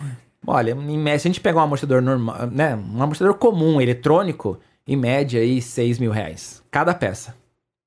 olha, 0.47 0.71
em 0.71 0.97
média, 0.97 1.19
se 1.19 1.27
a 1.27 1.29
gente 1.31 1.41
pegar 1.41 1.59
um 1.59 1.63
amortecedor 1.63 2.01
normal, 2.01 2.47
né, 2.47 2.75
um 2.75 3.01
amortecedor 3.03 3.33
comum, 3.35 3.79
eletrônico, 3.81 4.59
em 4.87 4.95
média 4.95 5.39
aí 5.41 5.61
6 5.61 5.99
mil 5.99 6.11
reais, 6.11 6.63
cada 6.71 6.93
peça, 6.93 7.35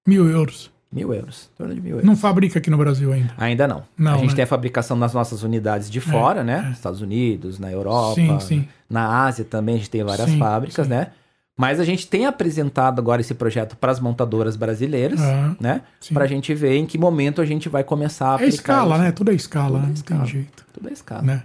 Mil 0.07 0.29
euros. 0.29 0.71
Mil 0.94 1.12
euros, 1.12 1.50
em 1.52 1.57
torno 1.59 1.74
de 1.74 1.80
mil 1.80 1.92
euros. 1.96 2.07
Não 2.07 2.16
fabrica 2.16 2.59
aqui 2.59 2.70
no 2.70 2.76
Brasil 2.78 3.12
ainda. 3.12 3.33
Ainda 3.37 3.66
não. 3.68 3.83
Não, 3.98 4.14
a 4.14 4.18
gente 4.18 4.30
né? 4.30 4.35
tem 4.37 4.44
a 4.44 4.46
fabricação 4.46 4.96
nas 4.96 5.12
nossas 5.12 5.42
unidades 5.42 5.90
de 5.90 6.00
fora, 6.00 6.44
né? 6.44 6.70
Estados 6.72 7.00
Unidos, 7.00 7.59
na 7.59 7.70
Europa, 7.72 8.14
Sim, 8.14 8.40
sim. 8.40 8.68
na 8.88 9.24
Ásia 9.24 9.44
também 9.44 9.74
a 9.74 9.78
gente 9.78 9.90
tem 9.90 10.02
várias 10.04 10.30
Sim, 10.30 10.38
fábricas, 10.38 10.87
né? 10.88 11.09
Mas 11.57 11.78
a 11.78 11.85
gente 11.85 12.07
tem 12.09 12.26
apresentado 12.26 12.98
agora 12.98 13.20
esse 13.20 13.33
projeto 13.33 13.76
para 13.76 13.92
as 13.92 14.00
montadoras 14.00 14.57
brasileiras, 14.57 15.20
Ah, 15.20 15.54
né? 15.61 15.83
Para 16.12 16.24
a 16.24 16.26
gente 16.26 16.52
ver 16.52 16.74
em 16.76 16.85
que 16.85 16.98
momento 16.98 17.40
a 17.40 17.44
gente 17.46 17.68
vai 17.68 17.85
começar 17.85 18.30
a 18.30 18.33
É 18.33 18.35
aplicar 18.35 18.54
escala, 18.54 18.94
isso. 18.96 19.04
né? 19.04 19.12
Tudo 19.12 19.30
é 19.30 19.35
escala, 19.35 19.66
Tudo 19.68 19.76
é 19.76 19.80
né? 19.80 19.87
Não 19.87 19.94
escala. 19.94 20.20
tem 20.22 20.30
jeito. 20.30 20.64
Tudo 20.72 20.88
é 20.88 20.92
escala. 20.92 21.22
Né? 21.22 21.42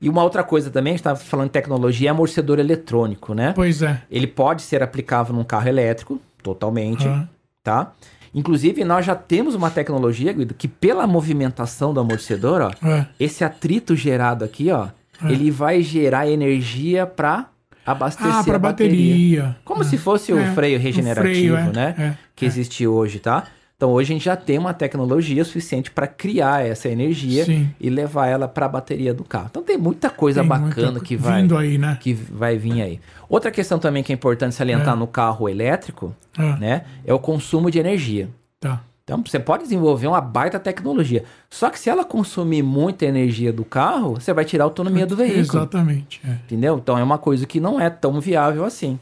E 0.00 0.08
uma 0.08 0.22
outra 0.22 0.44
coisa 0.44 0.70
também, 0.70 0.92
a 0.92 0.94
gente 0.94 1.00
estava 1.00 1.18
falando 1.18 1.46
de 1.46 1.52
tecnologia, 1.52 2.08
é 2.08 2.10
amortecedor 2.10 2.58
eletrônico, 2.58 3.32
né? 3.34 3.52
Pois 3.54 3.80
é. 3.82 4.02
Ele 4.10 4.26
pode 4.26 4.60
ser 4.62 4.82
aplicável 4.82 5.34
num 5.34 5.42
carro 5.44 5.66
elétrico, 5.68 6.20
totalmente, 6.42 7.08
Ah, 7.08 7.26
tá? 7.64 7.92
Inclusive, 8.34 8.84
nós 8.84 9.04
já 9.06 9.14
temos 9.14 9.54
uma 9.54 9.70
tecnologia, 9.70 10.32
Guido, 10.32 10.54
que 10.54 10.68
pela 10.68 11.06
movimentação 11.06 11.92
do 11.94 12.00
amortecedor, 12.00 12.60
ó, 12.82 12.86
é. 12.88 13.06
esse 13.18 13.42
atrito 13.44 13.96
gerado 13.96 14.44
aqui, 14.44 14.70
ó, 14.70 14.88
É. 15.24 15.32
ele 15.32 15.50
vai 15.50 15.82
gerar 15.82 16.28
energia 16.28 17.06
para 17.06 17.46
abastecer 17.84 18.30
Ah, 18.32 18.44
para 18.44 18.56
a 18.56 18.58
bateria. 18.58 19.42
bateria. 19.42 19.56
Como 19.64 19.82
É. 19.82 19.84
se 19.84 19.96
fosse 19.96 20.32
o 20.32 20.38
É, 20.38 20.52
freio 20.52 20.78
o 20.78 20.82
regenerativo, 20.82 21.56
freio, 21.56 21.56
é, 21.56 21.72
né? 21.72 21.94
é, 21.98 22.14
que 22.36 22.44
existe 22.44 22.86
hoje, 22.86 23.18
tá? 23.18 23.44
Então 23.78 23.92
hoje 23.92 24.12
a 24.12 24.14
gente 24.16 24.24
já 24.24 24.34
tem 24.34 24.58
uma 24.58 24.74
tecnologia 24.74 25.44
suficiente 25.44 25.88
para 25.88 26.08
criar 26.08 26.66
essa 26.66 26.88
energia 26.88 27.44
Sim. 27.44 27.70
e 27.80 27.88
levar 27.88 28.26
ela 28.26 28.48
para 28.48 28.66
a 28.66 28.68
bateria 28.68 29.14
do 29.14 29.22
carro. 29.22 29.46
Então 29.50 29.62
tem 29.62 29.78
muita 29.78 30.10
coisa 30.10 30.40
Tem 30.40 30.48
bacana 30.48 30.90
muita 30.90 31.06
que 31.06 31.16
vai 31.16 31.42
Vindo 31.42 31.56
aí, 31.56 31.78
né? 31.78 31.96
que 32.00 32.12
vai 32.12 32.58
vir 32.58 32.82
aí. 32.82 33.00
Outra 33.28 33.52
questão 33.52 33.78
também 33.78 34.02
que 34.02 34.12
é 34.12 34.16
importante 34.16 34.56
salientar 34.56 34.94
É. 34.94 34.98
no 34.98 35.06
carro 35.06 35.48
elétrico, 35.48 36.12
Ah, 36.36 36.56
né, 36.56 36.82
é 37.06 37.14
o 37.14 37.20
consumo 37.20 37.70
de 37.70 37.78
energia. 37.78 38.28
Tá. 38.58 38.82
Então 39.04 39.22
você 39.24 39.38
pode 39.38 39.62
desenvolver 39.62 40.08
uma 40.08 40.20
baita 40.20 40.58
tecnologia. 40.58 41.22
Só 41.48 41.70
que 41.70 41.78
se 41.78 41.88
ela 41.88 42.04
consumir 42.04 42.64
muita 42.64 43.06
energia 43.06 43.52
do 43.52 43.64
carro, 43.64 44.14
você 44.14 44.32
vai 44.32 44.44
tirar 44.44 44.64
a 44.64 44.66
autonomia 44.66 45.06
do 45.06 45.14
veículo. 45.14 45.38
Exatamente. 45.40 46.20
é. 46.26 46.32
Entendeu? 46.32 46.78
Então 46.78 46.98
é 46.98 47.02
uma 47.04 47.16
coisa 47.16 47.46
que 47.46 47.60
não 47.60 47.80
é 47.80 47.88
tão 47.88 48.20
viável 48.20 48.64
assim. 48.64 48.98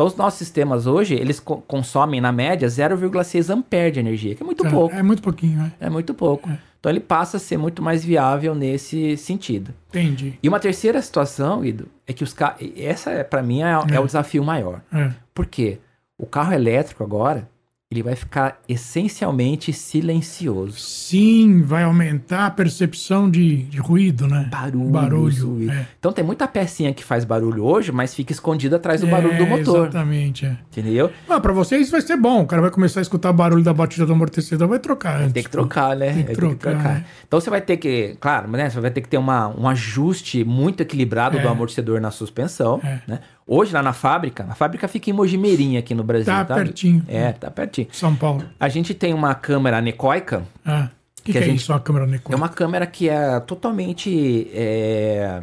Então 0.00 0.06
os 0.06 0.16
nossos 0.16 0.38
sistemas 0.38 0.86
hoje, 0.86 1.12
eles 1.14 1.38
co- 1.38 1.58
consomem 1.58 2.22
na 2.22 2.32
média 2.32 2.66
0,6 2.66 3.50
ampere 3.50 3.90
de 3.90 4.00
energia, 4.00 4.34
que 4.34 4.42
é 4.42 4.46
muito 4.46 4.66
É, 4.66 4.70
pouco. 4.70 4.94
É 4.96 5.02
muito 5.02 5.20
pouquinho, 5.22 5.60
é. 5.78 5.86
É 5.86 5.90
muito 5.90 6.14
pouco. 6.14 6.48
Então 6.78 6.90
ele 6.90 7.00
passa 7.00 7.36
a 7.36 7.40
ser 7.40 7.58
muito 7.58 7.82
mais 7.82 8.02
viável 8.02 8.54
nesse 8.54 9.14
sentido. 9.18 9.74
Entendi. 9.90 10.38
E 10.42 10.48
uma 10.48 10.58
terceira 10.58 11.02
situação, 11.02 11.60
Guido, 11.60 11.86
é 12.06 12.14
que 12.14 12.24
os 12.24 12.32
carros. 12.32 12.66
Essa, 12.78 13.10
é, 13.10 13.22
para 13.22 13.42
mim, 13.42 13.60
é, 13.62 13.72
é 13.94 14.00
o 14.00 14.06
desafio 14.06 14.42
maior. 14.42 14.80
É. 14.90 15.10
Por 15.34 15.44
quê? 15.44 15.78
O 16.16 16.24
carro 16.24 16.54
elétrico 16.54 17.04
agora, 17.04 17.46
ele 17.92 18.04
vai 18.04 18.14
ficar 18.14 18.60
essencialmente 18.68 19.72
silencioso. 19.72 20.78
Sim, 20.78 21.60
vai 21.62 21.82
aumentar 21.82 22.46
a 22.46 22.50
percepção 22.50 23.28
de, 23.28 23.64
de 23.64 23.78
ruído, 23.78 24.28
né? 24.28 24.48
Barulho. 24.48 24.90
Barulho. 24.90 25.70
É. 25.72 25.86
Então 25.98 26.12
tem 26.12 26.24
muita 26.24 26.46
pecinha 26.46 26.94
que 26.94 27.02
faz 27.02 27.24
barulho 27.24 27.64
hoje, 27.64 27.90
mas 27.90 28.14
fica 28.14 28.30
escondida 28.30 28.76
atrás 28.76 29.00
do 29.00 29.08
barulho 29.08 29.36
do 29.36 29.42
É, 29.42 29.46
motor. 29.46 29.88
Exatamente, 29.88 30.46
é. 30.46 30.56
Entendeu? 30.70 31.10
Ah, 31.28 31.40
pra 31.40 31.52
você 31.52 31.78
isso 31.78 31.90
vai 31.90 32.00
ser 32.00 32.16
bom. 32.16 32.42
O 32.42 32.46
cara 32.46 32.62
vai 32.62 32.70
começar 32.70 33.00
a 33.00 33.02
escutar 33.02 33.32
barulho 33.32 33.64
da 33.64 33.74
batida 33.74 34.06
do 34.06 34.12
amortecedor, 34.12 34.68
vai 34.68 34.78
trocar 34.78 35.20
antes. 35.22 35.32
Tem 35.32 35.42
que 35.42 35.50
trocar, 35.50 35.96
né? 35.96 36.12
Tem 36.12 36.24
que 36.26 36.30
É, 36.30 36.34
trocar, 36.36 36.96
é. 36.98 37.04
Então 37.26 37.40
você 37.40 37.50
vai 37.50 37.60
ter 37.60 37.76
que, 37.76 38.16
claro, 38.20 38.48
né? 38.52 38.70
Você 38.70 38.78
vai 38.78 38.92
ter 38.92 39.00
que 39.00 39.08
ter 39.08 39.18
uma, 39.18 39.48
um 39.48 39.68
ajuste 39.68 40.44
muito 40.44 40.80
equilibrado 40.80 41.38
É. 41.38 41.42
do 41.42 41.48
amortecedor 41.48 42.00
na 42.00 42.12
suspensão. 42.12 42.80
É. 42.84 43.00
Né? 43.08 43.18
Hoje 43.52 43.72
lá 43.72 43.82
na 43.82 43.92
fábrica, 43.92 44.46
a 44.48 44.54
fábrica 44.54 44.86
fica 44.86 45.10
em 45.10 45.12
Mojimirim 45.12 45.76
aqui 45.76 45.92
no 45.92 46.04
Brasil. 46.04 46.26
Tá 46.26 46.44
Tá, 46.44 46.54
pertinho. 46.54 47.04
É, 47.08 47.32
tá 47.32 47.50
pertinho. 47.50 47.88
São 47.90 48.14
Paulo. 48.14 48.44
A 48.60 48.68
gente 48.68 48.94
tem 48.94 49.12
uma 49.12 49.34
câmera 49.34 49.78
anecoica. 49.78 50.44
Ah. 50.64 50.88
O 51.18 51.22
que, 51.22 51.32
Que 51.32 51.38
é 51.38 51.42
gente- 51.42 51.56
isso, 51.56 51.72
a 51.72 51.80
câmera 51.80 52.06
Nikon? 52.06 52.32
É 52.32 52.36
uma 52.36 52.48
câmera 52.48 52.86
que 52.86 53.08
é 53.08 53.40
totalmente. 53.40 54.48
é, 54.54 55.42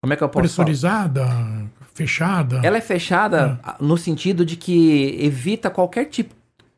Como 0.00 0.12
é 0.12 0.16
que 0.16 0.22
eu 0.22 0.28
posso 0.28 0.48
falar? 0.54 0.64
Pressurizada, 0.66 1.26
fechada. 1.92 2.60
Ela 2.62 2.76
é 2.76 2.80
fechada 2.80 3.58
no 3.80 3.96
sentido 3.98 4.44
de 4.46 4.54
que 4.56 5.16
evita 5.20 5.68
qualquer 5.70 6.04
tipo 6.04 6.32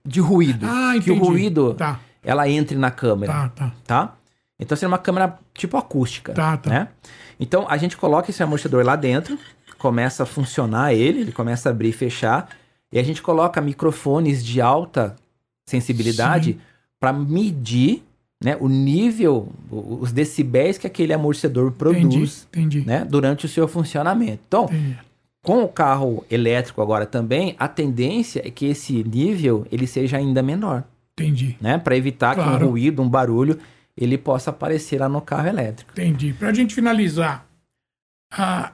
de 0.04 0.20
ruído. 0.20 0.66
Ah, 0.66 0.92
que 0.94 1.10
o 1.10 1.14
entendi. 1.16 1.28
ruído 1.30 1.74
Tá, 1.74 2.00
ela 2.24 2.48
entre 2.48 2.78
na 2.78 2.90
câmera. 2.90 3.30
tá, 3.32 3.48
tá. 3.50 3.72
tá? 3.86 4.14
Então 4.58 4.74
seria 4.76 4.88
uma 4.90 4.98
câmera 4.98 5.38
tipo 5.54 5.76
acústica, 5.76 6.32
Tá, 6.32 6.56
tá. 6.56 6.70
né? 6.70 6.88
Então 7.38 7.66
a 7.68 7.76
gente 7.76 7.96
coloca 7.96 8.30
esse 8.30 8.42
amortecedor 8.42 8.84
lá 8.84 8.96
dentro, 8.96 9.38
começa 9.80 10.22
a 10.24 10.26
funcionar 10.26 10.92
ele, 10.94 11.22
ele 11.22 11.32
começa 11.32 11.68
a 11.68 11.72
abrir 11.72 11.88
e 11.88 11.92
fechar, 11.92 12.50
e 12.92 12.98
a 12.98 13.02
gente 13.02 13.22
coloca 13.22 13.60
microfones 13.60 14.44
de 14.44 14.60
alta 14.60 15.16
sensibilidade 15.66 16.58
para 17.00 17.12
medir, 17.12 18.02
né, 18.42 18.56
o 18.60 18.68
nível, 18.68 19.48
os 19.70 20.12
decibéis 20.12 20.76
que 20.76 20.86
aquele 20.86 21.12
amortecedor 21.12 21.68
Entendi, 21.68 21.78
produz, 22.08 22.46
entendi. 22.50 22.80
né, 22.86 23.04
durante 23.08 23.46
o 23.46 23.48
seu 23.48 23.66
funcionamento. 23.66 24.40
Então, 24.46 24.64
entendi. 24.64 24.98
com 25.42 25.62
o 25.62 25.68
carro 25.68 26.24
elétrico 26.30 26.82
agora 26.82 27.06
também, 27.06 27.54
a 27.58 27.66
tendência 27.68 28.42
é 28.46 28.50
que 28.50 28.66
esse 28.66 29.02
nível 29.04 29.66
ele 29.72 29.86
seja 29.86 30.18
ainda 30.18 30.42
menor 30.42 30.84
Entendi, 31.18 31.56
né? 31.60 31.76
Para 31.76 31.96
evitar 31.96 32.34
que 32.34 32.42
Claro. 32.42 32.66
um 32.66 32.70
ruído, 32.70 33.02
um 33.02 33.08
barulho, 33.08 33.58
ele 33.96 34.16
possa 34.16 34.48
aparecer 34.50 34.98
lá 34.98 35.08
no 35.08 35.20
carro 35.20 35.48
elétrico. 35.48 35.90
entendi. 35.92 36.32
Pra 36.32 36.50
gente 36.52 36.74
finalizar, 36.74 37.44
ah, 38.32 38.72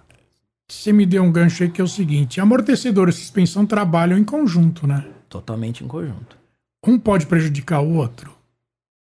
você 0.68 0.92
me 0.92 1.07
deu 1.07 1.22
um 1.22 1.31
gancho 1.31 1.62
aí 1.62 1.70
que 1.70 1.81
é 1.81 1.85
o 1.85 1.88
seguinte: 1.88 2.40
amortecedor 2.40 3.09
e 3.09 3.12
suspensão 3.12 3.64
trabalham 3.64 4.18
em 4.18 4.24
conjunto, 4.24 4.87
né? 4.87 5.05
Totalmente 5.29 5.85
em 5.85 5.87
conjunto. 5.88 6.37
Um 6.87 6.98
pode 6.98 7.26
prejudicar 7.26 7.81
o 7.81 7.94
outro. 7.94 8.35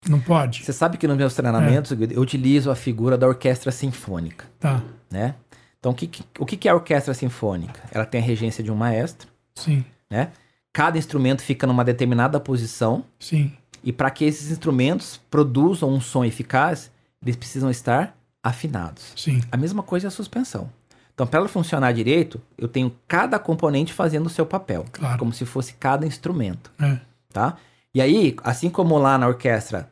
Não 0.08 0.20
pode? 0.20 0.64
Você 0.64 0.72
sabe 0.72 0.98
que 0.98 1.08
nos 1.08 1.18
meus 1.18 1.34
treinamentos, 1.34 1.92
Guido, 1.92 2.14
eu 2.14 2.22
utilizo 2.22 2.72
a 2.72 2.76
figura 2.76 3.18
da 3.18 3.28
orquestra 3.28 3.72
sinfônica, 3.72 4.46
Tá, 4.60 4.82
né? 5.12 5.36
Então, 5.78 5.92
o 5.92 5.96
que, 5.96 6.10
o 6.40 6.46
que 6.46 6.68
é 6.68 6.72
a 6.72 6.76
orquestra 6.76 7.14
sinfônica? 7.14 7.82
Ela 7.92 8.06
tem 8.06 8.22
a 8.22 8.24
regência 8.24 8.64
de 8.64 8.72
um 8.72 8.76
maestro, 8.76 9.30
sim, 9.56 9.84
né? 10.10 10.32
Cada 10.74 10.98
instrumento 10.98 11.42
fica 11.42 11.66
numa 11.66 11.84
determinada 11.84 12.40
posição 12.40 13.04
sim. 13.20 13.52
e 13.84 13.92
para 13.92 14.10
que 14.12 14.24
esses 14.26 14.52
instrumentos 14.52 15.20
produzam 15.30 15.90
um 15.90 16.00
som 16.00 16.24
eficaz, 16.24 16.92
eles 17.22 17.36
precisam 17.36 17.70
estar 17.70 18.16
afinados. 18.44 19.14
Sim, 19.16 19.42
A 19.52 19.58
mesma 19.58 19.84
coisa 19.84 20.08
é 20.08 20.10
a 20.10 20.12
suspensão. 20.12 20.70
Então, 21.20 21.28
para 21.28 21.40
ela 21.42 21.50
funcionar 21.50 21.92
direito, 21.92 22.40
eu 22.58 22.66
tenho 22.70 22.96
cada 23.06 23.38
componente 23.38 23.92
fazendo 23.92 24.28
o 24.28 24.30
seu 24.30 24.46
papel, 24.46 24.86
Claro. 24.90 25.20
como 25.20 25.34
se 25.34 25.44
fosse 25.46 25.74
cada 25.74 26.08
instrumento. 26.08 26.72
é. 26.80 26.98
tá? 27.34 27.58
E 27.94 28.00
aí, 28.00 28.38
assim 28.42 28.70
como 28.70 28.98
lá 28.98 29.18
na 29.18 29.28
orquestra, 29.28 29.92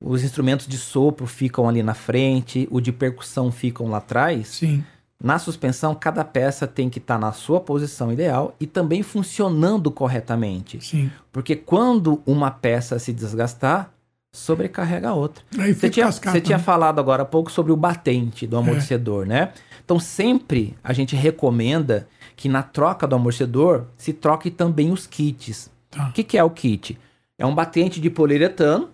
os 0.00 0.24
instrumentos 0.24 0.66
de 0.66 0.76
sopro 0.76 1.24
ficam 1.24 1.68
ali 1.68 1.84
na 1.84 1.94
frente, 1.94 2.66
o 2.68 2.80
de 2.80 2.90
percussão 2.90 3.52
ficam 3.52 3.86
lá 3.86 3.98
atrás, 3.98 4.48
Sim, 4.48 4.82
na 5.22 5.38
suspensão 5.38 5.94
cada 5.94 6.24
peça 6.24 6.66
tem 6.66 6.90
que 6.90 6.98
estar 6.98 7.16
na 7.16 7.30
sua 7.30 7.60
posição 7.60 8.12
ideal 8.12 8.52
e 8.58 8.66
também 8.66 9.04
funcionando 9.04 9.88
corretamente. 9.92 10.84
sim. 10.84 11.12
Porque 11.30 11.54
quando 11.54 12.20
uma 12.26 12.50
peça 12.50 12.98
se 12.98 13.12
desgastar, 13.12 13.92
sobrecarrega 14.36 15.08
a 15.10 15.14
outra. 15.14 15.42
Aí 15.58 15.74
Você 15.74 15.88
tinha, 15.90 16.06
cascata, 16.06 16.40
tinha 16.40 16.58
né? 16.58 16.64
falado 16.64 16.98
agora 16.98 17.22
há 17.22 17.26
pouco 17.26 17.50
sobre 17.50 17.72
o 17.72 17.76
batente 17.76 18.46
do 18.46 18.56
amortecedor, 18.56 19.26
né? 19.26 19.50
Então 19.84 19.98
sempre 19.98 20.76
a 20.82 20.92
gente 20.92 21.14
recomenda 21.16 22.06
que 22.36 22.48
na 22.48 22.62
troca 22.62 23.06
do 23.06 23.14
amortecedor 23.16 23.84
se 23.96 24.12
troque 24.12 24.50
também 24.50 24.92
os 24.92 25.06
kits. 25.06 25.70
Tá. 25.90 26.08
O 26.08 26.12
que, 26.12 26.22
que 26.22 26.36
é 26.36 26.44
o 26.44 26.50
kit? 26.50 26.98
É 27.38 27.46
um 27.46 27.54
batente 27.54 28.00
de 28.00 28.10
poliuretano, 28.10 28.88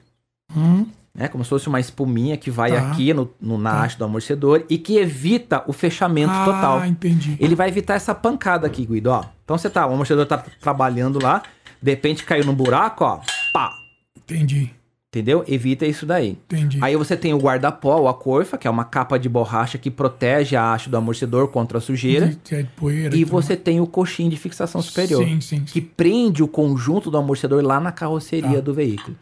Hum, 0.54 0.86
né? 1.14 1.28
Como 1.28 1.42
se 1.42 1.50
fosse 1.50 1.66
uma 1.68 1.80
espuminha 1.80 2.36
que 2.36 2.50
vai 2.50 2.72
Tá. 2.72 2.90
aqui 2.90 3.12
no, 3.14 3.30
no- 3.40 3.56
na 3.58 3.82
haste 3.82 3.98
do 3.98 4.04
amortecedor 4.04 4.64
e 4.68 4.76
que 4.78 4.96
evita 4.98 5.64
o 5.66 5.72
fechamento 5.72 6.30
ah, 6.32 6.44
total. 6.44 6.84
entendi. 6.86 7.36
Ele 7.40 7.54
vai 7.54 7.68
evitar 7.68 7.94
essa 7.94 8.14
pancada 8.14 8.66
aqui, 8.66 8.84
Guido, 8.84 9.08
ó. 9.10 9.24
Então 9.44 9.56
você 9.58 9.70
tá, 9.70 9.86
o 9.86 9.92
amortecedor 9.92 10.26
tá 10.26 10.38
trabalhando 10.60 11.18
lá, 11.22 11.42
de 11.80 11.90
repente 11.90 12.22
caiu 12.24 12.44
num 12.44 12.54
buraco, 12.54 13.02
ó, 13.04 13.20
pá, 13.52 13.72
Entendi, 14.16 14.70
entendeu? 15.12 15.44
Evita 15.46 15.84
isso 15.84 16.06
daí. 16.06 16.38
entendi. 16.50 16.78
Aí 16.80 16.96
você 16.96 17.14
tem 17.16 17.34
o 17.34 17.38
guarda-pó, 17.38 17.98
ou 17.98 18.08
a 18.08 18.14
coifa, 18.14 18.56
que 18.56 18.66
é 18.66 18.70
uma 18.70 18.84
capa 18.84 19.18
de 19.18 19.28
borracha 19.28 19.76
que 19.76 19.90
protege 19.90 20.56
a 20.56 20.72
haste 20.72 20.88
do 20.88 20.96
amortecedor 20.96 21.48
contra 21.48 21.76
a 21.76 21.80
sujeira. 21.82 22.28
De, 22.28 22.62
de 22.62 22.64
poeira 22.74 23.14
E 23.14 23.22
você 23.22 23.54
tem 23.54 23.78
o 23.78 23.86
coxim 23.86 24.30
de 24.30 24.36
fixação 24.38 24.80
superior, 24.80 25.22
Sim, 25.22 25.40
sim, 25.42 25.60
que 25.64 25.80
sim. 25.80 25.88
prende 25.94 26.42
o 26.42 26.48
conjunto 26.48 27.10
do 27.10 27.18
amortecedor 27.18 27.62
lá 27.62 27.78
na 27.78 27.92
carroceria 27.92 28.54
Tá. 28.54 28.60
do 28.60 28.72
veículo. 28.72 29.14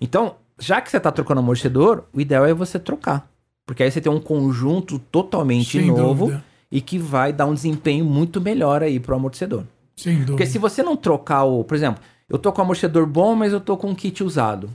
Então, 0.00 0.36
já 0.60 0.80
que 0.80 0.88
você 0.90 0.98
está 0.98 1.10
trocando 1.10 1.40
amortecedor, 1.40 2.04
o 2.12 2.20
ideal 2.20 2.46
é 2.46 2.54
você 2.54 2.78
trocar. 2.78 3.28
Porque 3.66 3.82
aí 3.82 3.90
você 3.90 4.00
tem 4.00 4.12
um 4.12 4.20
conjunto 4.20 4.98
totalmente 4.98 5.78
Sem 5.78 5.86
novo 5.88 6.26
dúvida. 6.26 6.44
e 6.70 6.80
que 6.80 6.98
vai 6.98 7.32
dar 7.32 7.46
um 7.46 7.54
desempenho 7.54 8.04
muito 8.04 8.40
melhor 8.40 8.80
aí 8.82 9.00
pro 9.00 9.16
amortecedor. 9.16 9.64
Sem 9.96 10.14
dúvida. 10.14 10.32
Porque 10.32 10.46
se 10.46 10.58
você 10.58 10.82
não 10.84 10.96
trocar 10.96 11.44
o, 11.44 11.64
por 11.64 11.74
exemplo, 11.74 12.00
eu 12.28 12.38
tô 12.38 12.52
com 12.52 12.60
um 12.60 12.64
amortecedor 12.64 13.06
bom, 13.06 13.34
mas 13.34 13.52
eu 13.52 13.60
tô 13.60 13.76
com 13.76 13.88
um 13.90 13.94
kit 13.94 14.22
usado. 14.24 14.68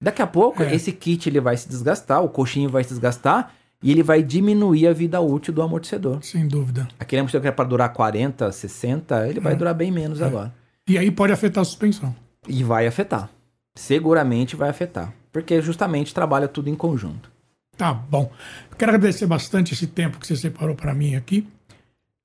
Daqui 0.00 0.22
a 0.22 0.26
pouco 0.26 0.62
É. 0.62 0.74
esse 0.74 0.92
kit 0.92 1.28
ele 1.28 1.40
vai 1.40 1.56
se 1.56 1.68
desgastar, 1.68 2.22
o 2.22 2.28
coxinho 2.28 2.68
vai 2.70 2.84
se 2.84 2.90
desgastar 2.90 3.52
e 3.82 3.90
ele 3.90 4.02
vai 4.02 4.22
diminuir 4.22 4.86
a 4.86 4.92
vida 4.92 5.20
útil 5.20 5.52
do 5.52 5.62
amortecedor. 5.62 6.22
Sem 6.22 6.46
dúvida. 6.46 6.86
Aquele 6.98 7.20
amortecedor 7.20 7.42
que 7.42 7.48
é 7.48 7.52
para 7.52 7.68
durar 7.68 7.92
40, 7.92 8.50
60, 8.52 9.28
ele 9.28 9.40
vai 9.40 9.52
É. 9.54 9.56
durar 9.56 9.74
bem 9.74 9.90
menos 9.90 10.22
agora. 10.22 10.52
E 10.88 10.96
aí 10.96 11.10
pode 11.10 11.32
afetar 11.32 11.62
a 11.62 11.64
suspensão. 11.64 12.14
E 12.46 12.62
vai 12.64 12.86
afetar. 12.86 13.28
Seguramente 13.76 14.56
vai 14.56 14.68
afetar. 14.70 15.12
Porque 15.32 15.60
justamente 15.60 16.14
trabalha 16.14 16.48
tudo 16.48 16.68
em 16.70 16.74
conjunto. 16.74 17.30
Tá 17.76 17.92
bom. 17.92 18.30
Quero 18.76 18.92
agradecer 18.92 19.26
bastante 19.26 19.74
esse 19.74 19.86
tempo 19.86 20.18
que 20.18 20.26
você 20.26 20.34
separou 20.36 20.74
para 20.74 20.92
mim 20.94 21.14
aqui. 21.14 21.46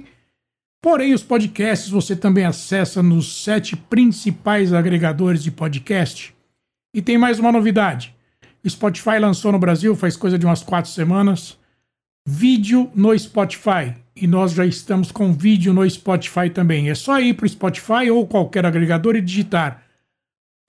Porém, 0.81 1.13
os 1.13 1.21
podcasts 1.21 1.89
você 1.89 2.15
também 2.15 2.45
acessa 2.45 3.03
nos 3.03 3.43
sete 3.43 3.75
principais 3.75 4.71
agregadores 4.71 5.43
de 5.43 5.51
podcast. 5.51 6.33
E 6.95 7.01
tem 7.01 7.17
mais 7.17 7.39
uma 7.39 7.51
novidade. 7.51 8.15
O 8.63 8.69
Spotify 8.69 9.19
lançou 9.19 9.51
no 9.51 9.59
Brasil 9.59 9.97
faz 9.97 10.15
coisa 10.15 10.39
de 10.39 10.45
umas 10.45 10.63
quatro 10.63 10.89
semanas. 10.89 11.59
Vídeo 12.25 12.89
no 12.95 13.13
Spotify. 13.17 13.95
E 14.15 14.27
nós 14.27 14.53
já 14.53 14.65
estamos 14.65 15.11
com 15.11 15.33
vídeo 15.33 15.73
no 15.73 15.89
Spotify 15.89 16.49
também. 16.49 16.89
É 16.89 16.95
só 16.95 17.19
ir 17.19 17.33
para 17.33 17.45
o 17.45 17.49
Spotify 17.49 18.11
ou 18.11 18.27
qualquer 18.27 18.65
agregador 18.65 19.15
e 19.15 19.21
digitar 19.21 19.83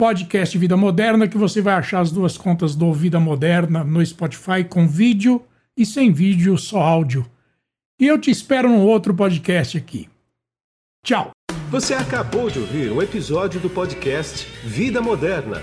podcast 0.02 0.58
Vida 0.58 0.76
Moderna, 0.76 1.28
que 1.28 1.38
você 1.38 1.60
vai 1.60 1.74
achar 1.74 2.00
as 2.00 2.10
duas 2.10 2.36
contas 2.36 2.74
do 2.74 2.92
Vida 2.92 3.20
Moderna 3.20 3.84
no 3.84 4.04
Spotify 4.04 4.64
com 4.68 4.88
vídeo 4.88 5.40
e 5.76 5.86
sem 5.86 6.12
vídeo, 6.12 6.58
só 6.58 6.80
áudio. 6.80 7.24
E 8.00 8.06
eu 8.08 8.18
te 8.18 8.28
espero 8.28 8.68
no 8.68 8.80
outro 8.80 9.14
podcast 9.14 9.78
aqui. 9.78 10.08
Tchau. 11.06 11.30
Você 11.70 11.94
acabou 11.94 12.50
de 12.50 12.58
ouvir 12.58 12.90
um 12.90 13.00
episódio 13.00 13.60
do 13.60 13.70
podcast 13.70 14.46
Vida 14.64 15.00
Moderna. 15.00 15.62